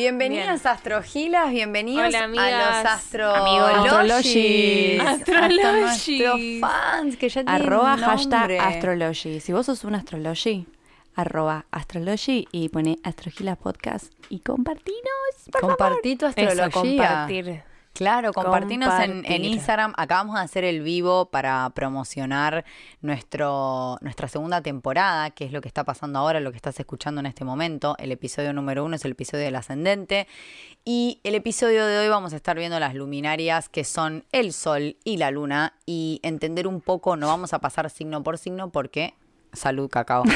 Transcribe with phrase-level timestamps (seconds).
[0.00, 4.98] Bienvenidas astrogilas, bienvenidos Hola, a los astro Amigos Astrologis.
[4.98, 5.00] Astrologis.
[5.06, 8.06] Hasta nuestros fans que ya tienen Arroba nombre.
[8.06, 9.40] hashtag astrology.
[9.40, 10.66] Si vos sos un astrology,
[11.16, 15.02] arroba astrology y pone astrogila podcast y compartinos.
[15.52, 15.76] por favor.
[15.76, 16.66] Compartí tu astrología.
[16.68, 17.62] Eso, compartir.
[17.92, 19.44] Claro, compartinos en, en.
[19.44, 19.92] Instagram.
[19.96, 22.64] Acabamos de hacer el vivo para promocionar
[23.02, 27.20] nuestro, nuestra segunda temporada, que es lo que está pasando ahora, lo que estás escuchando
[27.20, 27.96] en este momento.
[27.98, 30.28] El episodio número uno es el episodio del ascendente.
[30.84, 34.96] Y el episodio de hoy vamos a estar viendo las luminarias que son el sol
[35.04, 39.14] y la luna y entender un poco, no vamos a pasar signo por signo porque...
[39.52, 40.24] Salud, cacao.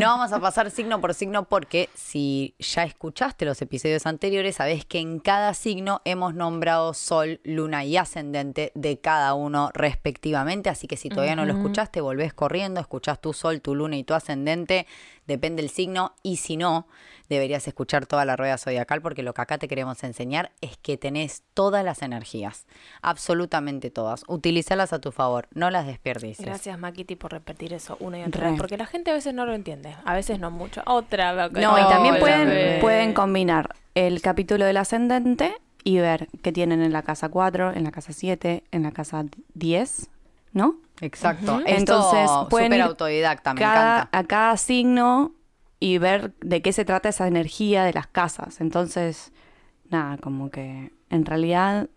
[0.00, 4.84] No vamos a pasar signo por signo porque si ya escuchaste los episodios anteriores, sabés
[4.84, 10.70] que en cada signo hemos nombrado sol, luna y ascendente de cada uno respectivamente.
[10.70, 14.02] Así que si todavía no lo escuchaste, volvés corriendo, escuchás tu sol, tu luna y
[14.02, 14.86] tu ascendente,
[15.26, 16.14] depende del signo.
[16.22, 16.88] Y si no,
[17.28, 20.96] deberías escuchar toda la rueda zodiacal porque lo que acá te queremos enseñar es que
[20.96, 22.66] tenés todas las energías,
[23.02, 24.24] absolutamente todas.
[24.28, 26.46] Utilízalas a tu favor, no las desperdicies.
[26.46, 28.50] Gracias, Makiti, por repetir eso una y otra Re.
[28.50, 28.58] vez.
[28.58, 29.96] Porque la gente a veces no lo entiende.
[30.04, 30.82] A veces no mucho.
[30.86, 31.52] Otra vez.
[31.52, 36.92] No, y también pueden, pueden combinar el capítulo del ascendente y ver qué tienen en
[36.92, 40.08] la casa 4, en la casa 7, en la casa 10,
[40.52, 40.76] ¿no?
[41.00, 41.58] Exacto.
[41.60, 44.18] Esto Entonces pueden súper ir autodidacta, me cada, encanta.
[44.18, 45.32] a cada signo
[45.84, 48.62] y ver de qué se trata esa energía de las casas.
[48.62, 49.34] Entonces,
[49.90, 51.90] nada, como que en realidad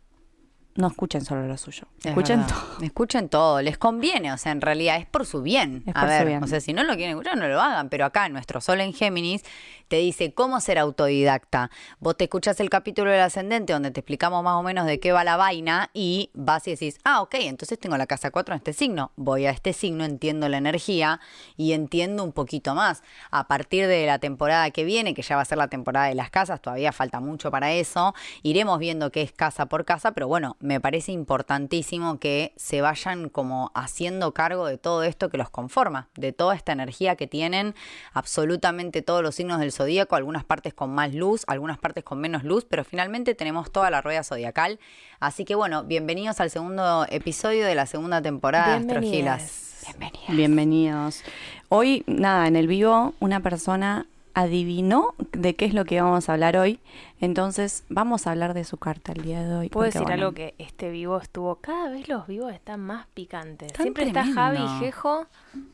[0.78, 1.83] no escuchen solo lo suyo.
[2.00, 2.81] Es Escuchen todo.
[2.81, 5.83] Escuchen todo, les conviene, o sea, en realidad es por su bien.
[5.86, 6.44] Es a por su ver, bien.
[6.44, 8.94] o sea, si no lo quieren escuchar, no lo hagan, pero acá nuestro Sol en
[8.94, 9.44] Géminis
[9.88, 11.72] te dice cómo ser autodidacta.
[12.00, 15.11] Vos te escuchás el capítulo del ascendente donde te explicamos más o menos de qué
[15.11, 18.58] va la vaina y vas y decís, ah, ok, entonces tengo la casa 4 en
[18.58, 19.11] este signo.
[19.16, 21.20] Voy a este signo, entiendo la energía
[21.55, 23.02] y entiendo un poquito más.
[23.32, 26.15] A partir de la temporada que viene, que ya va a ser la temporada de
[26.15, 28.14] las casas, todavía falta mucho para eso,
[28.44, 33.30] iremos viendo qué es casa por casa, pero bueno, me parece importantísimo que se vayan
[33.30, 37.73] como haciendo cargo de todo esto que los conforma, de toda esta energía que tienen
[38.11, 42.44] absolutamente todos los signos del zodíaco, algunas partes con más luz, algunas partes con menos
[42.44, 44.77] luz, pero finalmente tenemos toda la rueda zodiacal.
[45.22, 48.88] Así que bueno, bienvenidos al segundo episodio de la segunda temporada de.
[48.88, 49.86] Astrogilas.
[49.88, 50.36] Bienvenidas.
[50.36, 51.23] Bienvenidos.
[51.70, 54.06] Hoy, nada, en el vivo una persona
[54.37, 56.80] adivinó de qué es lo que vamos a hablar hoy.
[57.20, 59.70] Entonces, vamos a hablar de su carta el día de hoy.
[59.70, 61.55] Puedo decir bueno, algo que este vivo estuvo.
[61.55, 63.71] Cada vez los vivos están más picantes.
[63.76, 64.23] Siempre está.
[64.23, 65.26] Javi y Jejo.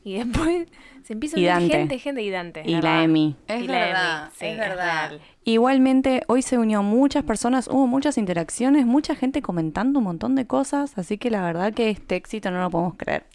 [0.02, 0.66] Y después
[1.02, 2.62] se empieza a ver gente, gente y Dante.
[2.64, 3.04] Y la.
[3.04, 3.36] Emi.
[3.48, 5.12] Es Y la verdad, Emi, sí, es verdad.
[5.44, 10.46] Igualmente, hoy se unió muchas personas, hubo muchas interacciones, mucha gente comentando un montón de
[10.46, 13.26] cosas, así que la verdad que este éxito no lo podemos creer.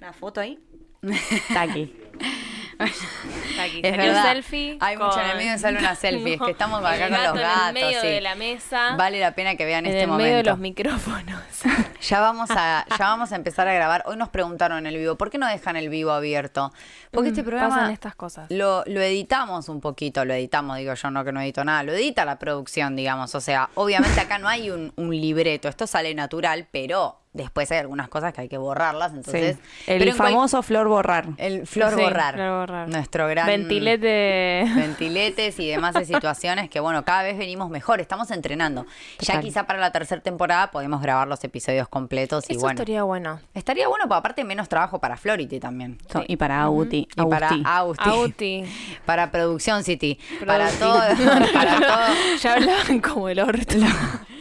[0.00, 0.58] ¿La foto ahí?
[1.02, 1.92] Está aquí.
[3.60, 3.80] Aquí.
[3.82, 4.22] Es verdad.
[4.24, 4.76] selfie.
[4.80, 6.34] Hay mucho con- enemigo de sale una selfie.
[6.34, 7.70] Es que estamos El acá con los gato gatos.
[7.70, 8.06] En el medio sí.
[8.06, 8.96] de la mesa.
[8.96, 10.24] Vale la pena que vean en este el momento.
[10.24, 11.42] medio de los micrófonos.
[12.08, 14.04] Ya vamos a, ya vamos a empezar a grabar.
[14.06, 16.72] Hoy nos preguntaron en el vivo, ¿por qué no dejan el vivo abierto?
[17.10, 18.46] Porque este Mm, programa pasan estas cosas.
[18.50, 21.92] Lo, lo editamos un poquito, lo editamos, digo yo, no que no edito nada, lo
[21.92, 23.34] edita la producción, digamos.
[23.34, 27.78] O sea, obviamente acá no hay un, un libreto, esto sale natural, pero después hay
[27.78, 29.12] algunas cosas que hay que borrarlas.
[29.12, 29.62] Entonces, Sí.
[29.86, 31.26] pero El en cual- famoso flor borrar.
[31.36, 32.88] el flor Sí, borrar, flor borrar.
[32.88, 34.64] nuestro gran Ventilete.
[34.74, 38.86] ventiletes y demás de situaciones que bueno, cada vez venimos mejor, estamos entrenando.
[39.20, 42.80] Ya quizá para la tercera temporada podemos grabar los episodios completos y Eso bueno.
[42.80, 43.40] estaría bueno.
[43.54, 45.98] Estaría bueno, pero aparte menos trabajo para Flority también.
[46.10, 47.08] So- Y para Auti.
[47.16, 48.64] Y para Auti.
[49.06, 50.18] Para Producción City.
[50.46, 51.00] Para todo.
[51.52, 52.14] para todo.
[52.40, 53.76] Ya hablaban como el orto.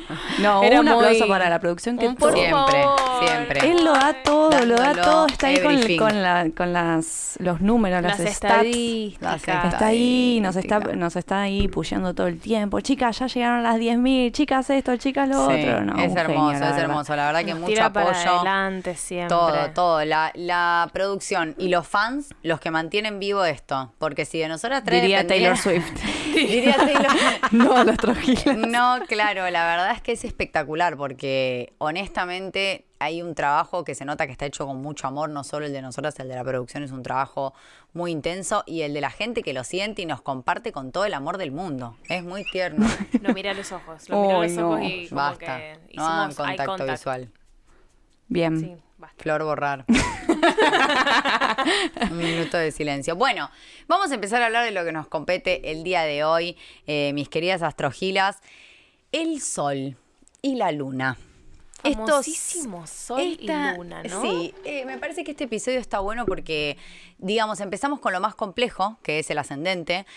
[0.39, 2.99] No, Era un aplauso muy- para la producción que por Siempre, favor.
[3.25, 3.71] siempre.
[3.71, 7.61] Él lo da todo, lo da todo, está ahí con, con, la- con las, los
[7.61, 8.65] números, las, Las stats.
[8.65, 9.65] estadísticas.
[9.73, 12.79] Está ahí, nos está, nos está ahí pushando todo el tiempo.
[12.81, 15.81] Chicas, ya llegaron las 10.000, chicas esto, chicas lo Sí, otro.
[15.81, 17.15] No, es hermoso, genio, es hermoso.
[17.15, 18.35] La verdad que Nos mucho tira para apoyo.
[18.35, 19.29] adelante siempre.
[19.29, 20.05] Todo, todo.
[20.05, 23.93] La, la producción y los fans, los que mantienen vivo esto.
[23.97, 25.85] Porque si de nosotras tres Diría Taylor Swift.
[26.33, 27.07] Diría Taylor
[27.51, 28.57] no, los trojilas.
[28.57, 34.05] No, claro, la verdad es que es espectacular porque honestamente hay un trabajo que se
[34.05, 36.43] nota que está hecho con mucho amor, no solo el de nosotras, el de la
[36.43, 37.53] producción es un trabajo
[37.93, 41.05] muy intenso y el de la gente que lo siente y nos comparte con todo
[41.05, 41.97] el amor del mundo.
[42.09, 42.87] Es muy tierno.
[43.21, 44.07] Lo mira a los ojos.
[44.09, 44.69] Lo mira a los no.
[44.71, 45.57] ojos y como Basta.
[45.57, 46.91] que No hagan hicimos contacto contact.
[46.91, 47.31] visual.
[48.27, 48.59] Bien.
[48.59, 49.23] Sí, basta.
[49.23, 49.85] Flor borrar.
[52.11, 53.15] Un minuto de silencio.
[53.15, 53.49] Bueno,
[53.87, 56.57] vamos a empezar a hablar de lo que nos compete el día de hoy,
[56.87, 58.39] eh, mis queridas astrogilas.
[59.15, 59.95] El sol
[60.41, 61.17] y la luna.
[61.83, 64.21] estos- famosísimo Sol esta- y Luna, ¿no?
[64.23, 66.77] Sí, eh, me parece que este episodio está bueno porque,
[67.19, 70.07] digamos, empezamos con lo más complejo, que es el ascendente.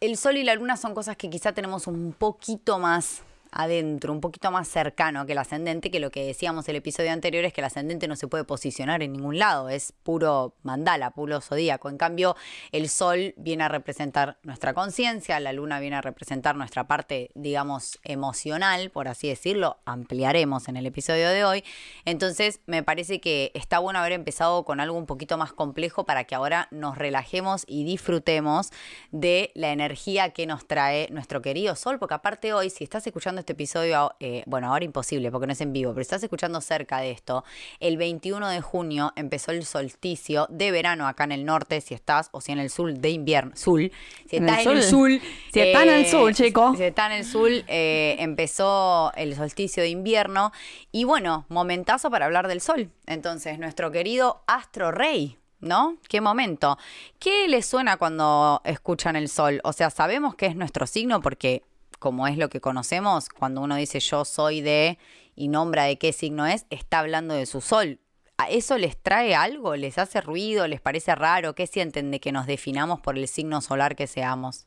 [0.00, 3.22] El Sol y la Luna son cosas que quizá tenemos un poquito más
[3.52, 7.44] adentro, un poquito más cercano que el ascendente, que lo que decíamos el episodio anterior
[7.44, 11.40] es que el ascendente no se puede posicionar en ningún lado, es puro mandala, puro
[11.40, 11.90] zodíaco.
[11.90, 12.34] En cambio,
[12.72, 18.00] el sol viene a representar nuestra conciencia, la luna viene a representar nuestra parte, digamos,
[18.04, 21.64] emocional, por así decirlo, ampliaremos en el episodio de hoy.
[22.06, 26.24] Entonces, me parece que está bueno haber empezado con algo un poquito más complejo para
[26.24, 28.70] que ahora nos relajemos y disfrutemos
[29.10, 33.41] de la energía que nos trae nuestro querido sol, porque aparte hoy, si estás escuchando
[33.42, 36.60] este episodio, eh, bueno, ahora imposible porque no es en vivo, pero si estás escuchando
[36.60, 37.44] cerca de esto,
[37.80, 42.28] el 21 de junio empezó el solsticio de verano acá en el norte, si estás,
[42.32, 43.80] o si en el sur de invierno, sur,
[44.26, 45.10] si estás en el sur.
[45.52, 46.74] Si está en el sur, chico.
[46.76, 50.52] si está en el sur, eh, empezó el solsticio de invierno
[50.92, 52.90] y bueno, momentazo para hablar del sol.
[53.06, 55.38] Entonces, nuestro querido astro rey.
[55.60, 55.96] ¿No?
[56.08, 56.76] ¿Qué momento?
[57.20, 59.60] ¿Qué les suena cuando escuchan el sol?
[59.62, 61.62] O sea, sabemos que es nuestro signo porque
[62.02, 64.98] como es lo que conocemos, cuando uno dice yo soy de
[65.36, 68.00] y nombra de qué signo es, está hablando de su sol.
[68.38, 69.76] ¿A eso les trae algo?
[69.76, 70.66] ¿Les hace ruido?
[70.66, 71.54] ¿Les parece raro?
[71.54, 74.66] ¿Qué sienten de que nos definamos por el signo solar que seamos?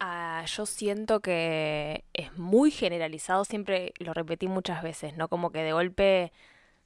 [0.00, 5.28] Ah, yo siento que es muy generalizado, siempre lo repetí muchas veces, ¿no?
[5.28, 6.32] Como que de golpe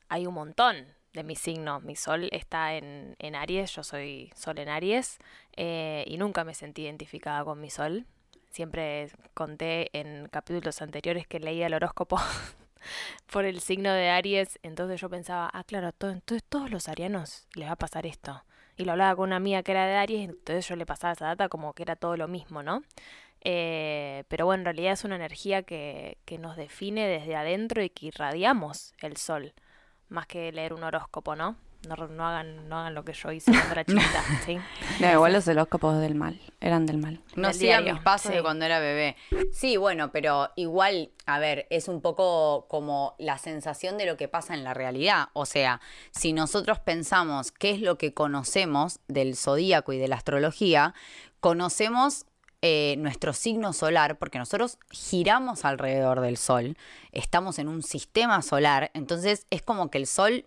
[0.08, 1.79] hay un montón de mi signo.
[1.79, 5.19] Mi sol está en, en Aries, yo soy sol en Aries,
[5.56, 8.05] eh, y nunca me sentí identificada con mi sol.
[8.50, 12.18] Siempre conté en capítulos anteriores que leía el horóscopo
[13.32, 17.46] por el signo de Aries, entonces yo pensaba, ah, claro, to- entonces todos los arianos
[17.54, 18.44] les va a pasar esto.
[18.76, 21.26] Y lo hablaba con una amiga que era de Aries, entonces yo le pasaba esa
[21.26, 22.82] data como que era todo lo mismo, ¿no?
[23.42, 27.90] Eh, pero bueno, en realidad es una energía que, que nos define desde adentro y
[27.90, 29.54] que irradiamos el sol,
[30.08, 31.56] más que leer un horóscopo, ¿no?
[31.86, 34.58] No, no hagan, no hagan lo que yo hice cuando era chiquita, ¿sí?
[35.00, 36.40] No, igual los horóscopos del mal.
[36.60, 37.20] Eran del mal.
[37.36, 39.16] No sigan mis pasos de cuando era bebé.
[39.52, 44.26] Sí, bueno, pero igual, a ver, es un poco como la sensación de lo que
[44.26, 45.28] pasa en la realidad.
[45.34, 45.80] O sea,
[46.10, 50.94] si nosotros pensamos qué es lo que conocemos del zodíaco y de la astrología,
[51.38, 52.26] conocemos
[52.60, 56.76] eh, nuestro signo solar, porque nosotros giramos alrededor del sol,
[57.12, 60.44] estamos en un sistema solar, entonces es como que el sol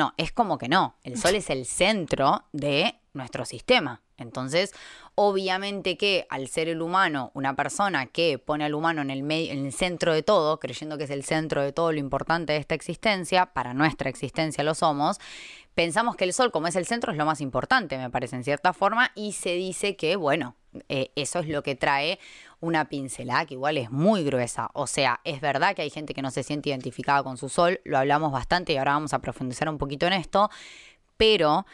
[0.00, 0.96] no, es como que no.
[1.02, 4.00] El Sol es el centro de nuestro sistema.
[4.16, 4.72] Entonces,
[5.14, 9.52] obviamente que al ser el humano una persona que pone al humano en el, medio,
[9.52, 12.58] en el centro de todo, creyendo que es el centro de todo lo importante de
[12.60, 15.18] esta existencia, para nuestra existencia lo somos,
[15.74, 18.44] pensamos que el Sol, como es el centro, es lo más importante, me parece, en
[18.44, 20.56] cierta forma, y se dice que, bueno,
[20.88, 22.18] eh, eso es lo que trae
[22.60, 24.70] una pincelada que igual es muy gruesa.
[24.74, 27.80] O sea, es verdad que hay gente que no se siente identificada con su sol,
[27.84, 30.50] lo hablamos bastante y ahora vamos a profundizar un poquito en esto,
[31.16, 31.66] pero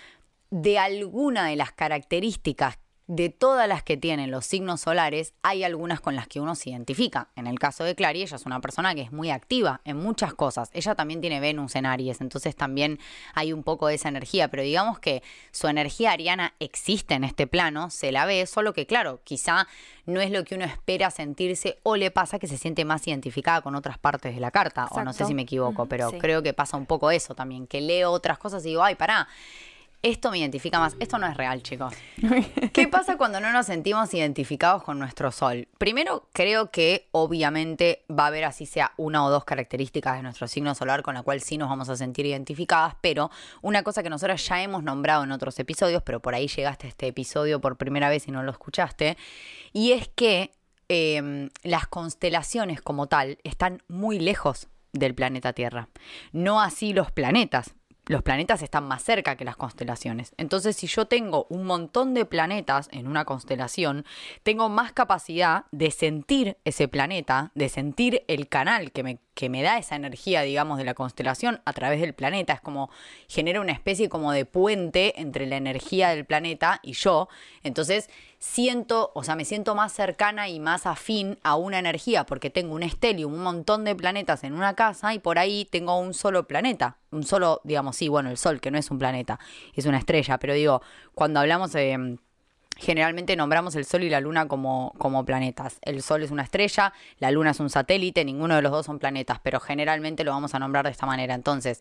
[0.50, 6.00] de alguna de las características de todas las que tienen los signos solares, hay algunas
[6.00, 7.28] con las que uno se identifica.
[7.36, 10.34] En el caso de Clary, ella es una persona que es muy activa en muchas
[10.34, 10.70] cosas.
[10.72, 12.98] Ella también tiene Venus en Aries, entonces también
[13.34, 15.22] hay un poco de esa energía, pero digamos que
[15.52, 19.68] su energía ariana existe en este plano, se la ve, solo que claro, quizá
[20.04, 23.60] no es lo que uno espera sentirse o le pasa que se siente más identificada
[23.60, 26.18] con otras partes de la carta, o no sé si me equivoco, pero sí.
[26.18, 29.28] creo que pasa un poco eso también, que leo otras cosas y digo, ay, pará.
[30.02, 30.96] Esto me identifica más.
[31.00, 31.94] Esto no es real, chicos.
[32.72, 35.68] ¿Qué pasa cuando no nos sentimos identificados con nuestro sol?
[35.78, 40.46] Primero, creo que obviamente va a haber así sea una o dos características de nuestro
[40.48, 43.30] signo solar con la cual sí nos vamos a sentir identificadas, pero
[43.62, 46.90] una cosa que nosotros ya hemos nombrado en otros episodios, pero por ahí llegaste a
[46.90, 49.16] este episodio por primera vez y no lo escuchaste,
[49.72, 50.52] y es que
[50.88, 55.88] eh, las constelaciones como tal están muy lejos del planeta Tierra.
[56.32, 57.74] No así los planetas.
[58.08, 60.32] Los planetas están más cerca que las constelaciones.
[60.36, 64.04] Entonces, si yo tengo un montón de planetas en una constelación,
[64.44, 69.62] tengo más capacidad de sentir ese planeta, de sentir el canal que me, que me
[69.62, 72.54] da esa energía, digamos, de la constelación a través del planeta.
[72.54, 72.88] Es como
[73.28, 77.28] genera una especie como de puente entre la energía del planeta y yo.
[77.62, 82.48] Entonces, siento, o sea, me siento más cercana y más afín a una energía porque
[82.48, 86.14] tengo un estelium, un montón de planetas en una casa y por ahí tengo un
[86.14, 89.38] solo planeta, un solo, digamos, sí, bueno, el Sol, que no es un planeta,
[89.74, 90.80] es una estrella, pero digo,
[91.14, 92.16] cuando hablamos de...
[92.76, 95.78] Generalmente nombramos el Sol y la Luna como, como planetas.
[95.82, 98.98] El Sol es una estrella, la Luna es un satélite, ninguno de los dos son
[98.98, 101.34] planetas, pero generalmente lo vamos a nombrar de esta manera.
[101.34, 101.80] Entonces,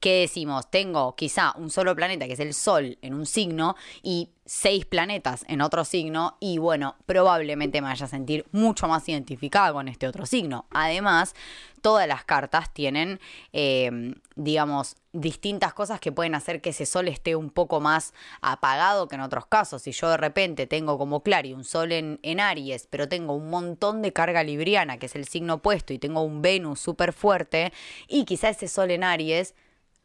[0.00, 0.70] ¿qué decimos?
[0.70, 5.44] Tengo quizá un solo planeta, que es el Sol, en un signo, y seis planetas
[5.46, 10.08] en otro signo, y bueno, probablemente me vaya a sentir mucho más identificada con este
[10.08, 10.66] otro signo.
[10.70, 11.34] Además,
[11.82, 13.20] todas las cartas tienen,
[13.52, 19.06] eh, digamos, distintas cosas que pueden hacer que ese sol esté un poco más apagado
[19.06, 19.82] que en otros casos.
[19.82, 23.50] Si yo de repente tengo como Clary un sol en, en Aries, pero tengo un
[23.50, 27.72] montón de carga libriana, que es el signo opuesto, y tengo un Venus súper fuerte,
[28.08, 29.54] y quizá ese sol en Aries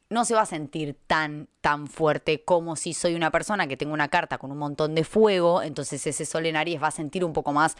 [0.09, 3.93] no se va a sentir tan, tan fuerte como si soy una persona que tengo
[3.93, 7.25] una carta con un montón de fuego, entonces ese sol en Aries va a sentir
[7.25, 7.75] un poco más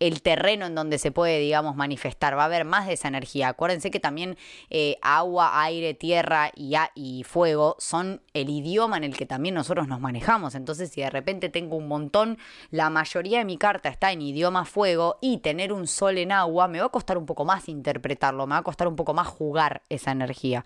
[0.00, 2.36] el terreno en donde se puede, digamos, manifestar.
[2.36, 3.48] Va a haber más de esa energía.
[3.48, 4.36] Acuérdense que también
[4.70, 10.00] eh, agua, aire, tierra y, fuego son el idioma en el que también nosotros nos
[10.00, 10.54] manejamos.
[10.54, 12.38] Entonces, si de repente tengo un montón,
[12.70, 16.68] la mayoría de mi carta está en idioma fuego y tener un sol en agua,
[16.68, 19.26] me va a costar un poco más interpretarlo, me va a costar un poco más
[19.26, 20.64] jugar esa energía.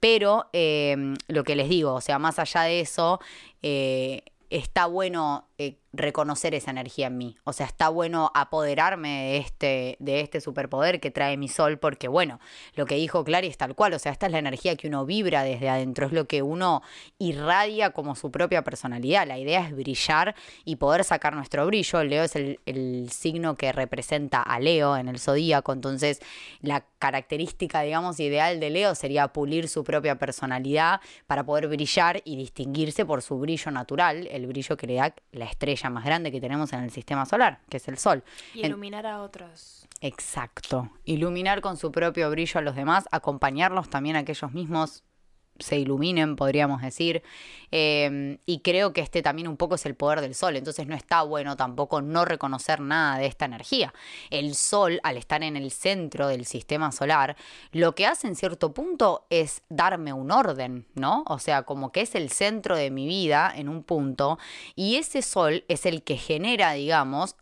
[0.00, 3.20] Pero eh, lo que les digo, o sea, más allá de eso,
[3.62, 7.38] eh, está bueno eh, reconocer esa energía en mí.
[7.44, 12.08] O sea, está bueno apoderarme de este, de este superpoder que trae mi sol, porque
[12.08, 12.38] bueno,
[12.74, 13.94] lo que dijo Clary es tal cual.
[13.94, 16.82] O sea, esta es la energía que uno vibra desde adentro, es lo que uno
[17.18, 19.26] irradia como su propia personalidad.
[19.26, 20.34] La idea es brillar
[20.66, 22.04] y poder sacar nuestro brillo.
[22.04, 26.20] Leo es el, el signo que representa a Leo en el zodíaco, entonces
[26.60, 32.36] la característica, digamos, ideal de Leo sería pulir su propia personalidad para poder brillar y
[32.36, 36.40] distinguirse por su brillo natural, el brillo que le da la estrella más grande que
[36.40, 38.22] tenemos en el sistema solar, que es el Sol.
[38.54, 39.86] Y iluminar a otros.
[40.00, 40.90] Exacto.
[41.04, 45.04] Iluminar con su propio brillo a los demás, acompañarlos también a aquellos mismos
[45.58, 47.22] se iluminen, podríamos decir.
[47.72, 50.94] Eh, y creo que este también un poco es el poder del sol, entonces no
[50.94, 53.92] está bueno tampoco no reconocer nada de esta energía.
[54.30, 57.36] El sol, al estar en el centro del sistema solar,
[57.72, 61.24] lo que hace en cierto punto es darme un orden, ¿no?
[61.26, 64.38] O sea, como que es el centro de mi vida en un punto,
[64.74, 67.36] y ese sol es el que genera, digamos,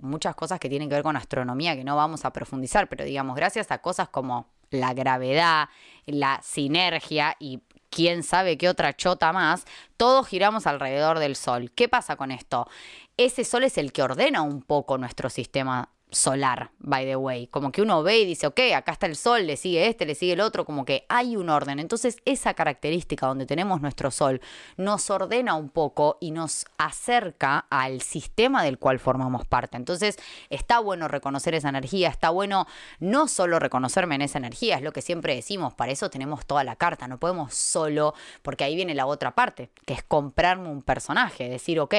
[0.00, 3.36] muchas cosas que tienen que ver con astronomía que no vamos a profundizar, pero digamos,
[3.36, 5.68] gracias a cosas como la gravedad,
[6.06, 7.60] la sinergia y
[7.90, 9.64] quién sabe qué otra chota más,
[9.96, 11.72] todos giramos alrededor del Sol.
[11.72, 12.68] ¿Qué pasa con esto?
[13.16, 17.46] Ese Sol es el que ordena un poco nuestro sistema solar, by the way.
[17.46, 20.14] Como que uno ve y dice, ok, acá está el sol, le sigue este, le
[20.14, 21.78] sigue el otro, como que hay un orden.
[21.78, 24.40] Entonces esa característica donde tenemos nuestro sol
[24.76, 29.76] nos ordena un poco y nos acerca al sistema del cual formamos parte.
[29.76, 30.16] Entonces
[30.48, 32.66] está bueno reconocer esa energía, está bueno
[32.98, 36.64] no solo reconocerme en esa energía, es lo que siempre decimos, para eso tenemos toda
[36.64, 40.82] la carta, no podemos solo, porque ahí viene la otra parte, que es comprarme un
[40.82, 41.94] personaje, decir, ok,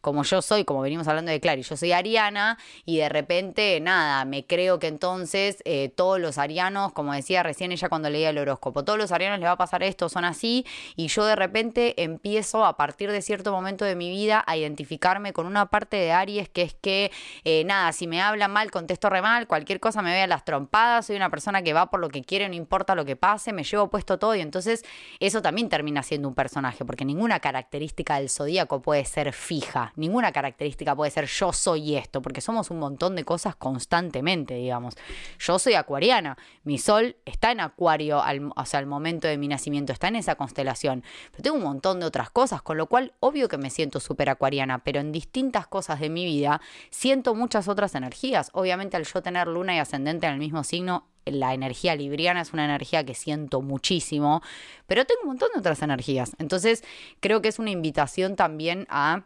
[0.00, 4.24] como yo soy, como venimos hablando de Clary, yo soy Ariana y de repente nada,
[4.24, 8.38] me creo que entonces eh, todos los arianos, como decía recién ella cuando leía el
[8.38, 12.02] horóscopo, todos los arianos les va a pasar esto, son así, y yo de repente
[12.02, 16.12] empiezo a partir de cierto momento de mi vida a identificarme con una parte de
[16.12, 17.12] Aries que es que,
[17.44, 21.06] eh, nada, si me hablan mal, contesto re mal, cualquier cosa me vea las trompadas,
[21.06, 23.62] soy una persona que va por lo que quiere, no importa lo que pase, me
[23.62, 24.84] llevo puesto todo, y entonces
[25.20, 30.32] eso también termina siendo un personaje, porque ninguna característica del zodíaco puede ser fija, ninguna
[30.32, 34.94] característica puede ser yo soy esto, porque somos un montón de cosas constantemente, digamos.
[35.38, 39.48] Yo soy acuariana, mi sol está en acuario, al, o sea, al momento de mi
[39.48, 43.12] nacimiento, está en esa constelación, pero tengo un montón de otras cosas, con lo cual
[43.20, 46.60] obvio que me siento súper acuariana, pero en distintas cosas de mi vida
[46.90, 48.50] siento muchas otras energías.
[48.54, 52.52] Obviamente al yo tener luna y ascendente en el mismo signo, la energía libriana es
[52.52, 54.42] una energía que siento muchísimo,
[54.86, 56.32] pero tengo un montón de otras energías.
[56.38, 56.84] Entonces,
[57.20, 59.24] creo que es una invitación también a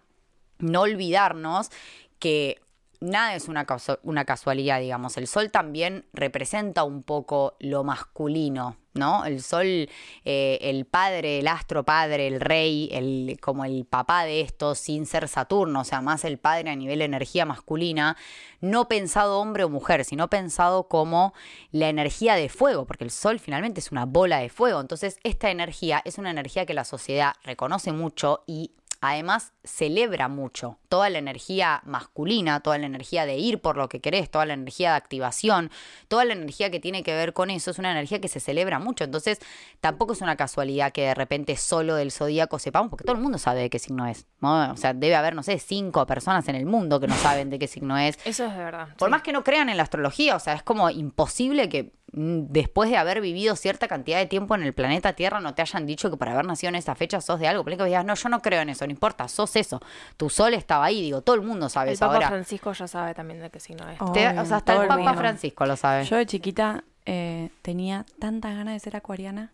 [0.58, 1.70] no olvidarnos
[2.18, 2.60] que
[3.00, 3.66] nada es una,
[4.02, 5.16] una casualidad, digamos.
[5.16, 9.24] El sol también representa un poco lo masculino, ¿no?
[9.24, 9.88] El sol,
[10.24, 15.06] eh, el padre, el astro padre, el rey, el, como el papá de esto, sin
[15.06, 18.16] ser Saturno, o sea, más el padre a nivel energía masculina,
[18.60, 21.32] no pensado hombre o mujer, sino pensado como
[21.70, 24.80] la energía de fuego, porque el sol finalmente es una bola de fuego.
[24.80, 30.78] Entonces, esta energía es una energía que la sociedad reconoce mucho y además celebra mucho
[30.88, 34.54] toda la energía masculina, toda la energía de ir por lo que querés, toda la
[34.54, 35.70] energía de activación,
[36.08, 38.78] toda la energía que tiene que ver con eso, es una energía que se celebra
[38.78, 39.04] mucho.
[39.04, 39.40] Entonces,
[39.80, 43.38] tampoco es una casualidad que de repente solo del zodíaco sepamos, porque todo el mundo
[43.38, 44.26] sabe de qué signo es.
[44.40, 47.58] O sea, debe haber, no sé, cinco personas en el mundo que no saben de
[47.58, 48.18] qué signo es.
[48.24, 48.88] Eso es verdad.
[48.96, 52.46] Por más que no crean en la astrología, o sea, es como imposible que mm,
[52.48, 55.86] después de haber vivido cierta cantidad de tiempo en el planeta Tierra no te hayan
[55.86, 57.64] dicho que por haber nacido en esa fecha sos de algo.
[57.64, 59.80] Porque digas, no, yo no creo en eso, no importa, sos eso.
[60.16, 62.06] Tu sol estaba ahí, digo, todo el mundo sabe el eso.
[62.06, 64.00] Papa Ahora, Francisco ya sabe también de qué signo es.
[64.00, 64.10] Oh.
[64.10, 65.14] o sea, hasta el Papa.
[65.14, 66.04] Francisco lo sabe.
[66.04, 69.52] Yo de chiquita eh, tenía tantas ganas de ser acuariana.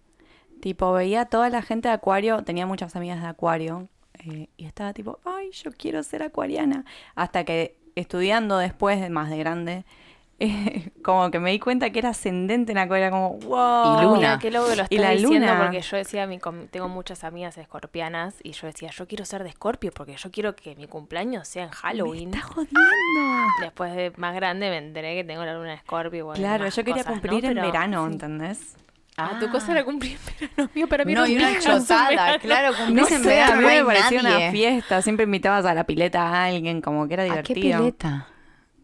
[0.61, 3.89] Tipo, veía a toda la gente de acuario, tenía muchas amigas de acuario.
[4.21, 6.85] eh, y estaba tipo, ay, yo quiero ser acuariana.
[7.15, 9.85] Hasta que estudiando después, de más de grande,
[10.41, 13.99] eh, como que me di cuenta que era ascendente en Acuario, era como, wow.
[14.01, 14.17] Y Luna.
[14.17, 15.63] Mira, qué loco que lo Y estás la diciendo luna.
[15.63, 16.39] porque yo decía, mi
[16.71, 20.55] tengo muchas amigas escorpianas y yo decía, yo quiero ser de escorpio porque yo quiero
[20.57, 22.31] que mi cumpleaños sea en Halloween.
[22.31, 22.81] Me está jodiendo.
[23.61, 26.19] Después de más grande me enteré que tengo la luna de escorpio.
[26.19, 27.13] y bueno, Claro, yo quería cosas, ¿no?
[27.13, 28.07] cumplir en Pero- verano.
[28.07, 28.77] ¿entendés?
[29.17, 31.61] Ah, tu cosa era cumplir en verano mío, para mí No, era y un una
[31.61, 32.39] chotada, verano.
[32.43, 35.03] claro, No en sé, verano, a mí me parecía una fiesta.
[35.03, 37.95] Siempre invitabas a la pileta a alguien, como que era ¿A qué divertido.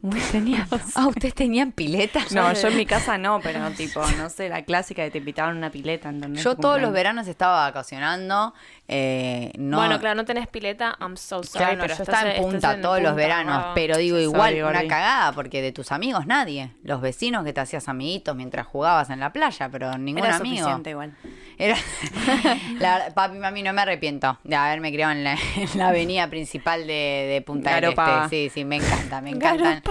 [0.01, 0.31] Pileta?
[0.33, 2.21] Tenía- Ah, ¿ustedes tenían pileta?
[2.31, 5.55] No, yo en mi casa no, pero tipo, no sé, la clásica de te invitaban
[5.55, 6.43] a una pileta, ¿entendés?
[6.45, 8.55] Yo todos los veranos estaba vacacionando.
[8.89, 12.15] eh, no, Bueno, claro, no tenés pileta, I'm so sorry, Claro, no, pero yo estás
[12.17, 14.89] estaba en punta en todos los punta, veranos, pero digo Sorry, igual una Gordi.
[14.89, 16.73] cagada, porque de tus amigos nadie.
[16.83, 20.57] Los vecinos que te hacías amiguitos mientras jugabas en la playa, pero ningún Era amigo.
[20.57, 21.15] suficiente igual.
[21.59, 21.77] Era,
[22.79, 26.87] la, papi, mami, no me arrepiento de haberme criado en la, en la avenida principal
[26.87, 27.85] de, de Punta del.
[27.91, 28.29] Este.
[28.31, 29.83] Sí, sí, me encanta, me encantan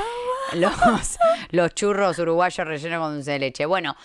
[1.51, 3.65] los, churros uruguayos rellenos con dulce de leche.
[3.65, 3.95] Bueno,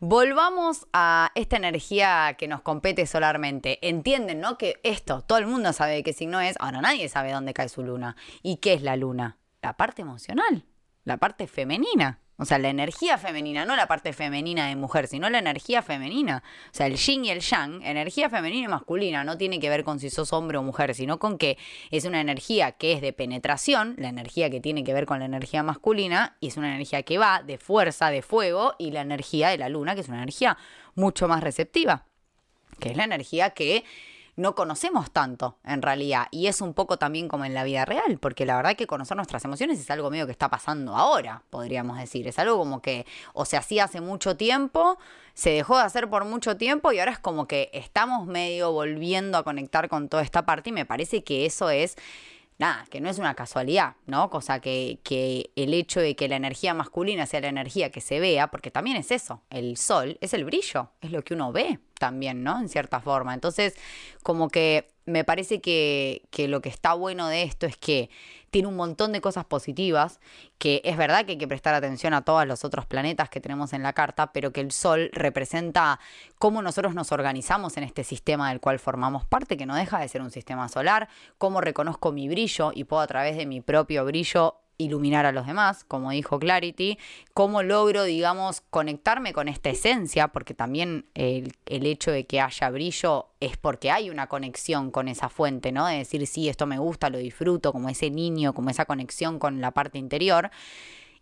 [0.00, 3.78] volvamos a esta energía que nos compete solarmente.
[3.86, 4.58] Entienden, ¿no?
[4.58, 7.82] Que esto, todo el mundo sabe qué signo es, ahora nadie sabe dónde cae su
[7.82, 8.16] luna.
[8.42, 9.38] ¿Y qué es la luna?
[9.60, 10.64] La parte emocional,
[11.04, 12.21] la parte femenina.
[12.38, 16.42] O sea, la energía femenina, no la parte femenina de mujer, sino la energía femenina.
[16.66, 19.84] O sea, el yin y el yang, energía femenina y masculina, no tiene que ver
[19.84, 21.58] con si sos hombre o mujer, sino con que
[21.90, 25.26] es una energía que es de penetración, la energía que tiene que ver con la
[25.26, 29.50] energía masculina, y es una energía que va de fuerza, de fuego, y la energía
[29.50, 30.56] de la luna, que es una energía
[30.94, 32.06] mucho más receptiva
[32.82, 33.84] que es la energía que
[34.36, 36.28] no conocemos tanto en realidad.
[36.30, 39.16] Y es un poco también como en la vida real, porque la verdad que conocer
[39.16, 43.06] nuestras emociones es algo medio que está pasando ahora, podríamos decir, es algo como que
[43.34, 44.98] o se hacía hace mucho tiempo,
[45.34, 49.38] se dejó de hacer por mucho tiempo y ahora es como que estamos medio volviendo
[49.38, 51.96] a conectar con toda esta parte y me parece que eso es
[52.58, 54.30] nada, que no es una casualidad, ¿no?
[54.30, 58.20] Cosa que, que el hecho de que la energía masculina sea la energía que se
[58.20, 61.80] vea, porque también es eso, el sol es el brillo, es lo que uno ve
[62.02, 62.58] también, ¿no?
[62.58, 63.32] En cierta forma.
[63.32, 63.76] Entonces,
[64.24, 68.10] como que me parece que, que lo que está bueno de esto es que
[68.50, 70.18] tiene un montón de cosas positivas,
[70.58, 73.72] que es verdad que hay que prestar atención a todos los otros planetas que tenemos
[73.72, 76.00] en la carta, pero que el Sol representa
[76.40, 80.08] cómo nosotros nos organizamos en este sistema del cual formamos parte, que no deja de
[80.08, 84.04] ser un sistema solar, cómo reconozco mi brillo y puedo a través de mi propio
[84.04, 86.98] brillo iluminar a los demás, como dijo Clarity,
[87.34, 92.70] cómo logro, digamos, conectarme con esta esencia, porque también el, el, hecho de que haya
[92.70, 95.86] brillo es porque hay una conexión con esa fuente, ¿no?
[95.86, 99.60] De decir, sí, esto me gusta, lo disfruto, como ese niño, como esa conexión con
[99.60, 100.50] la parte interior.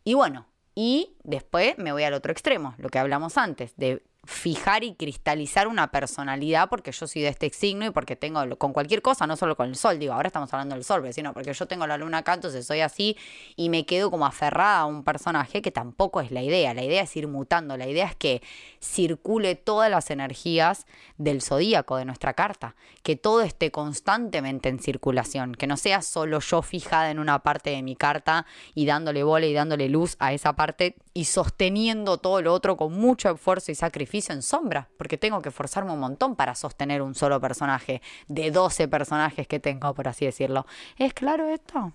[0.05, 4.85] Y bueno, y después me voy al otro extremo, lo que hablamos antes, de fijar
[4.85, 9.00] y cristalizar una personalidad porque yo soy de este signo y porque tengo con cualquier
[9.00, 11.66] cosa, no solo con el sol, digo, ahora estamos hablando del sol, sino porque yo
[11.66, 13.16] tengo la luna acá, entonces soy así
[13.56, 17.02] y me quedo como aferrada a un personaje que tampoco es la idea, la idea
[17.02, 18.42] es ir mutando, la idea es que
[18.78, 25.54] circule todas las energías del zodíaco de nuestra carta, que todo esté constantemente en circulación,
[25.54, 29.46] que no sea solo yo fijada en una parte de mi carta y dándole bola
[29.46, 33.74] y dándole luz a esa parte y sosteniendo todo lo otro con mucho esfuerzo y
[33.74, 38.51] sacrificio en sombra, porque tengo que forzarme un montón para sostener un solo personaje de
[38.51, 40.66] 12 personajes que tengo, por así decirlo.
[40.96, 41.92] ¿Es claro esto?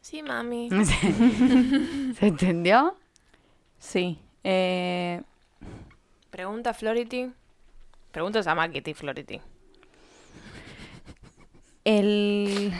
[0.00, 0.70] Sí, mami.
[2.18, 2.94] ¿Se entendió?
[3.78, 4.18] Sí.
[4.44, 5.20] Eh,
[6.30, 7.32] Pregunta Flority.
[8.12, 9.40] Preguntas a Makiti, Flority.
[11.84, 12.72] el...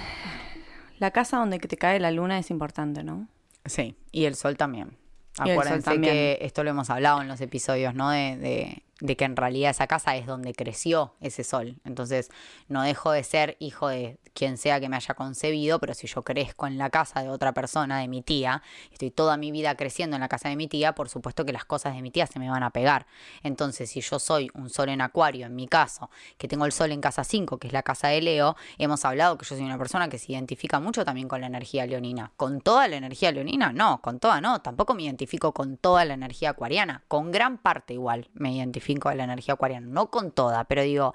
[0.99, 3.29] La casa donde te cae la luna es importante, ¿no?
[3.65, 4.97] Sí, y el sol también.
[5.39, 6.13] Acuérdense también.
[6.13, 8.11] que esto lo hemos hablado en los episodios, ¿no?
[8.11, 11.77] De, de, de que en realidad esa casa es donde creció ese sol.
[11.85, 12.31] Entonces,
[12.69, 16.23] no dejo de ser hijo de quien sea que me haya concebido, pero si yo
[16.23, 20.17] crezco en la casa de otra persona, de mi tía, estoy toda mi vida creciendo
[20.17, 22.39] en la casa de mi tía, por supuesto que las cosas de mi tía se
[22.39, 23.07] me van a pegar.
[23.43, 26.93] Entonces, si yo soy un sol en acuario, en mi caso, que tengo el sol
[26.93, 29.79] en casa 5, que es la casa de Leo, hemos hablado que yo soy una
[29.79, 32.33] persona que se identifica mucho también con la energía leonina.
[32.37, 33.73] ¿Con toda la energía leonina?
[33.73, 34.61] No, con toda no.
[34.61, 37.03] Tampoco me identifico con toda la energía acuariana.
[37.09, 39.87] Con gran parte igual me identifico de la energía acuariana.
[39.87, 41.15] No con toda, pero digo,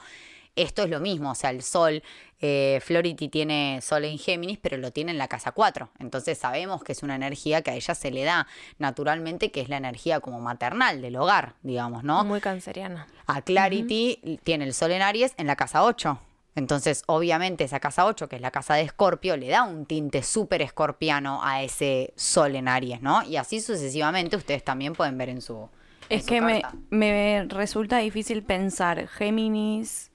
[0.56, 1.32] esto es lo mismo.
[1.32, 2.04] O sea, el sol,
[2.40, 5.90] eh, Flority tiene sol en Géminis, pero lo tiene en la casa 4.
[6.00, 9.70] Entonces sabemos que es una energía que a ella se le da naturalmente, que es
[9.70, 12.24] la energía como maternal del hogar, digamos, ¿no?
[12.24, 13.08] Muy canceriana.
[13.26, 16.20] A Clarity tiene el sol en Aries en la casa 8.
[16.56, 20.22] Entonces, obviamente, esa casa 8, que es la casa de Escorpio, le da un tinte
[20.22, 23.24] súper escorpiano a ese sol en Aries, ¿no?
[23.24, 25.70] Y así sucesivamente ustedes también pueden ver en su.
[26.14, 30.12] Es que me, me resulta difícil pensar Géminis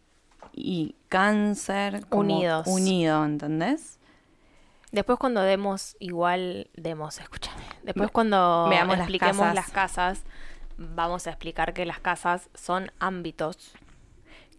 [0.52, 2.66] y Cáncer como Unidos.
[2.66, 3.98] unido, ¿entendés?
[4.92, 7.62] Después cuando demos, igual demos, escúchame.
[7.82, 9.54] Después cuando Veamos las expliquemos casas.
[9.54, 10.22] las casas,
[10.78, 13.72] vamos a explicar que las casas son ámbitos.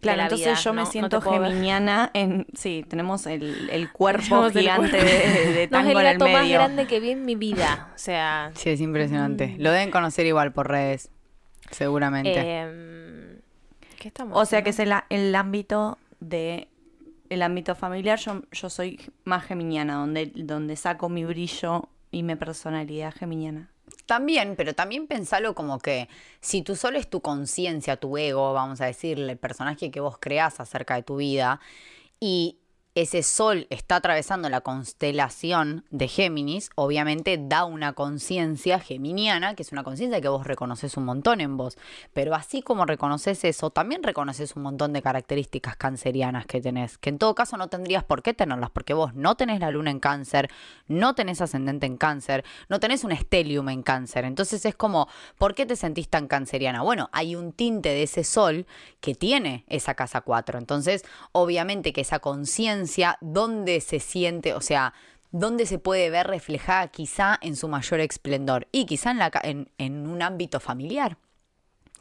[0.00, 0.84] Claro, la entonces vida, yo me ¿no?
[0.86, 1.50] No siento ver.
[1.50, 2.46] geminiana en...
[2.54, 5.06] Sí, tenemos el, el cuerpo Tenemos el gigante cuerpo.
[5.06, 7.34] de, de No es tango el en el gato más grande que vi en mi
[7.34, 7.90] vida.
[7.94, 9.56] O sea, Sí, es impresionante.
[9.58, 11.10] Lo deben conocer igual por redes,
[11.70, 12.32] seguramente.
[12.38, 13.40] em,
[13.98, 16.68] ¿qué estamos O sea que es el, el ámbito de...
[17.28, 22.34] El ámbito familiar, yo, yo soy más geminiana, donde, donde saco mi brillo y mi
[22.34, 23.70] personalidad geminiana.
[24.06, 26.08] También, pero también pensalo como que
[26.40, 30.18] si tu sol es tu conciencia, tu ego, vamos a decirle, el personaje que vos
[30.18, 31.60] creás acerca de tu vida,
[32.18, 32.58] y
[32.96, 39.70] ese sol está atravesando la constelación de Géminis, obviamente da una conciencia geminiana, que es
[39.70, 41.78] una conciencia que vos reconoces un montón en vos.
[42.12, 47.10] Pero así como reconoces eso, también reconoces un montón de características cancerianas que tenés, que
[47.10, 50.00] en todo caso no tendrías por qué tenerlas, porque vos no tenés la luna en
[50.00, 50.50] cáncer,
[50.88, 54.24] no tenés ascendente en cáncer, no tenés un estelium en cáncer.
[54.24, 56.82] Entonces es como, ¿por qué te sentís tan canceriana?
[56.82, 58.66] Bueno, hay un tinte de ese sol
[59.00, 60.58] que tiene esa casa 4.
[60.58, 62.79] Entonces, obviamente que esa conciencia,
[63.20, 64.54] ¿dónde se siente?
[64.54, 64.92] O sea,
[65.30, 68.68] ¿dónde se puede ver reflejada quizá en su mayor esplendor?
[68.72, 71.16] Y quizá en, la, en, en un ámbito familiar.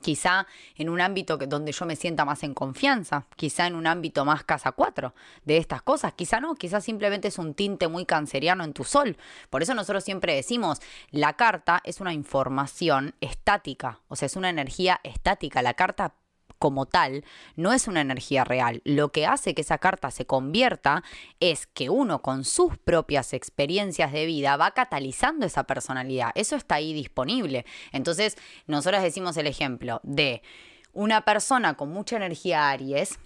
[0.01, 3.85] Quizá en un ámbito que- donde yo me sienta más en confianza, quizá en un
[3.85, 5.13] ámbito más casa 4
[5.43, 9.17] de estas cosas, quizá no, quizá simplemente es un tinte muy canceriano en tu sol.
[9.49, 10.79] Por eso nosotros siempre decimos,
[11.11, 16.13] la carta es una información estática, o sea, es una energía estática, la carta
[16.59, 17.23] como tal
[17.55, 18.81] no es una energía real.
[18.83, 21.03] Lo que hace que esa carta se convierta
[21.39, 26.31] es que uno con sus propias experiencias de vida va catalizando esa personalidad.
[26.35, 27.65] Eso está ahí disponible.
[27.91, 30.43] Entonces, nosotros decimos el ejemplo de
[30.93, 33.17] una persona con mucha energía Aries,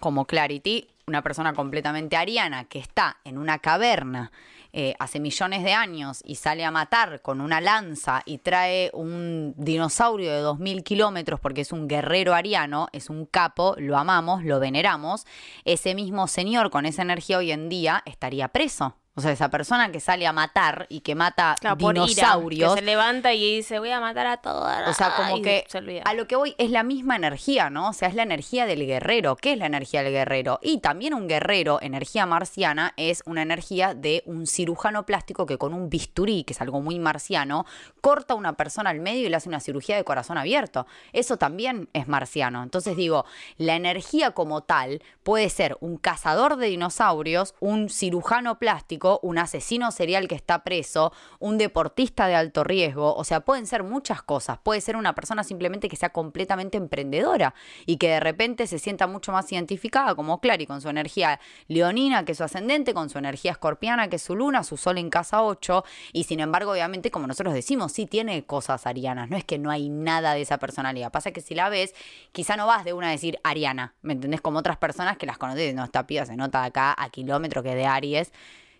[0.00, 4.32] como Clarity, una persona completamente ariana que está en una caverna
[4.76, 9.54] eh, hace millones de años y sale a matar con una lanza y trae un
[9.56, 14.58] dinosaurio de 2.000 kilómetros porque es un guerrero ariano, es un capo, lo amamos, lo
[14.58, 15.26] veneramos,
[15.64, 18.96] ese mismo señor con esa energía hoy en día estaría preso.
[19.16, 22.74] O sea, esa persona que sale a matar y que mata Claro, por ira, dinosaurios.
[22.74, 24.68] que se levanta y dice, voy a matar a todos.
[24.88, 27.90] O sea, como que se a lo que voy es la misma energía, ¿no?
[27.90, 29.36] O sea, es la energía del guerrero.
[29.36, 30.58] ¿Qué es la energía del guerrero?
[30.62, 35.74] Y también un guerrero, energía marciana, es una energía de un cirujano plástico que con
[35.74, 37.66] un bisturí, que es algo muy marciano,
[38.00, 40.86] corta a una persona al medio y le hace una cirugía de corazón abierto.
[41.12, 42.64] Eso también es marciano.
[42.64, 43.24] Entonces digo,
[43.58, 49.90] la energía como tal puede ser un cazador de dinosaurios, un cirujano plástico, un asesino
[49.90, 54.58] serial que está preso, un deportista de alto riesgo, o sea, pueden ser muchas cosas.
[54.62, 57.54] Puede ser una persona simplemente que sea completamente emprendedora
[57.86, 62.24] y que de repente se sienta mucho más identificada como Clary con su energía leonina,
[62.24, 65.10] que es su ascendente, con su energía escorpiana, que es su luna, su sol en
[65.10, 69.44] casa 8, y sin embargo, obviamente, como nosotros decimos, sí tiene cosas arianas, no es
[69.44, 71.12] que no hay nada de esa personalidad.
[71.12, 71.94] Pasa que si la ves,
[72.32, 74.40] quizá no vas de una a decir ariana, ¿me entendés?
[74.40, 77.74] Como otras personas que las conoces, no, esta piba se nota acá a kilómetro que
[77.74, 78.32] de Aries.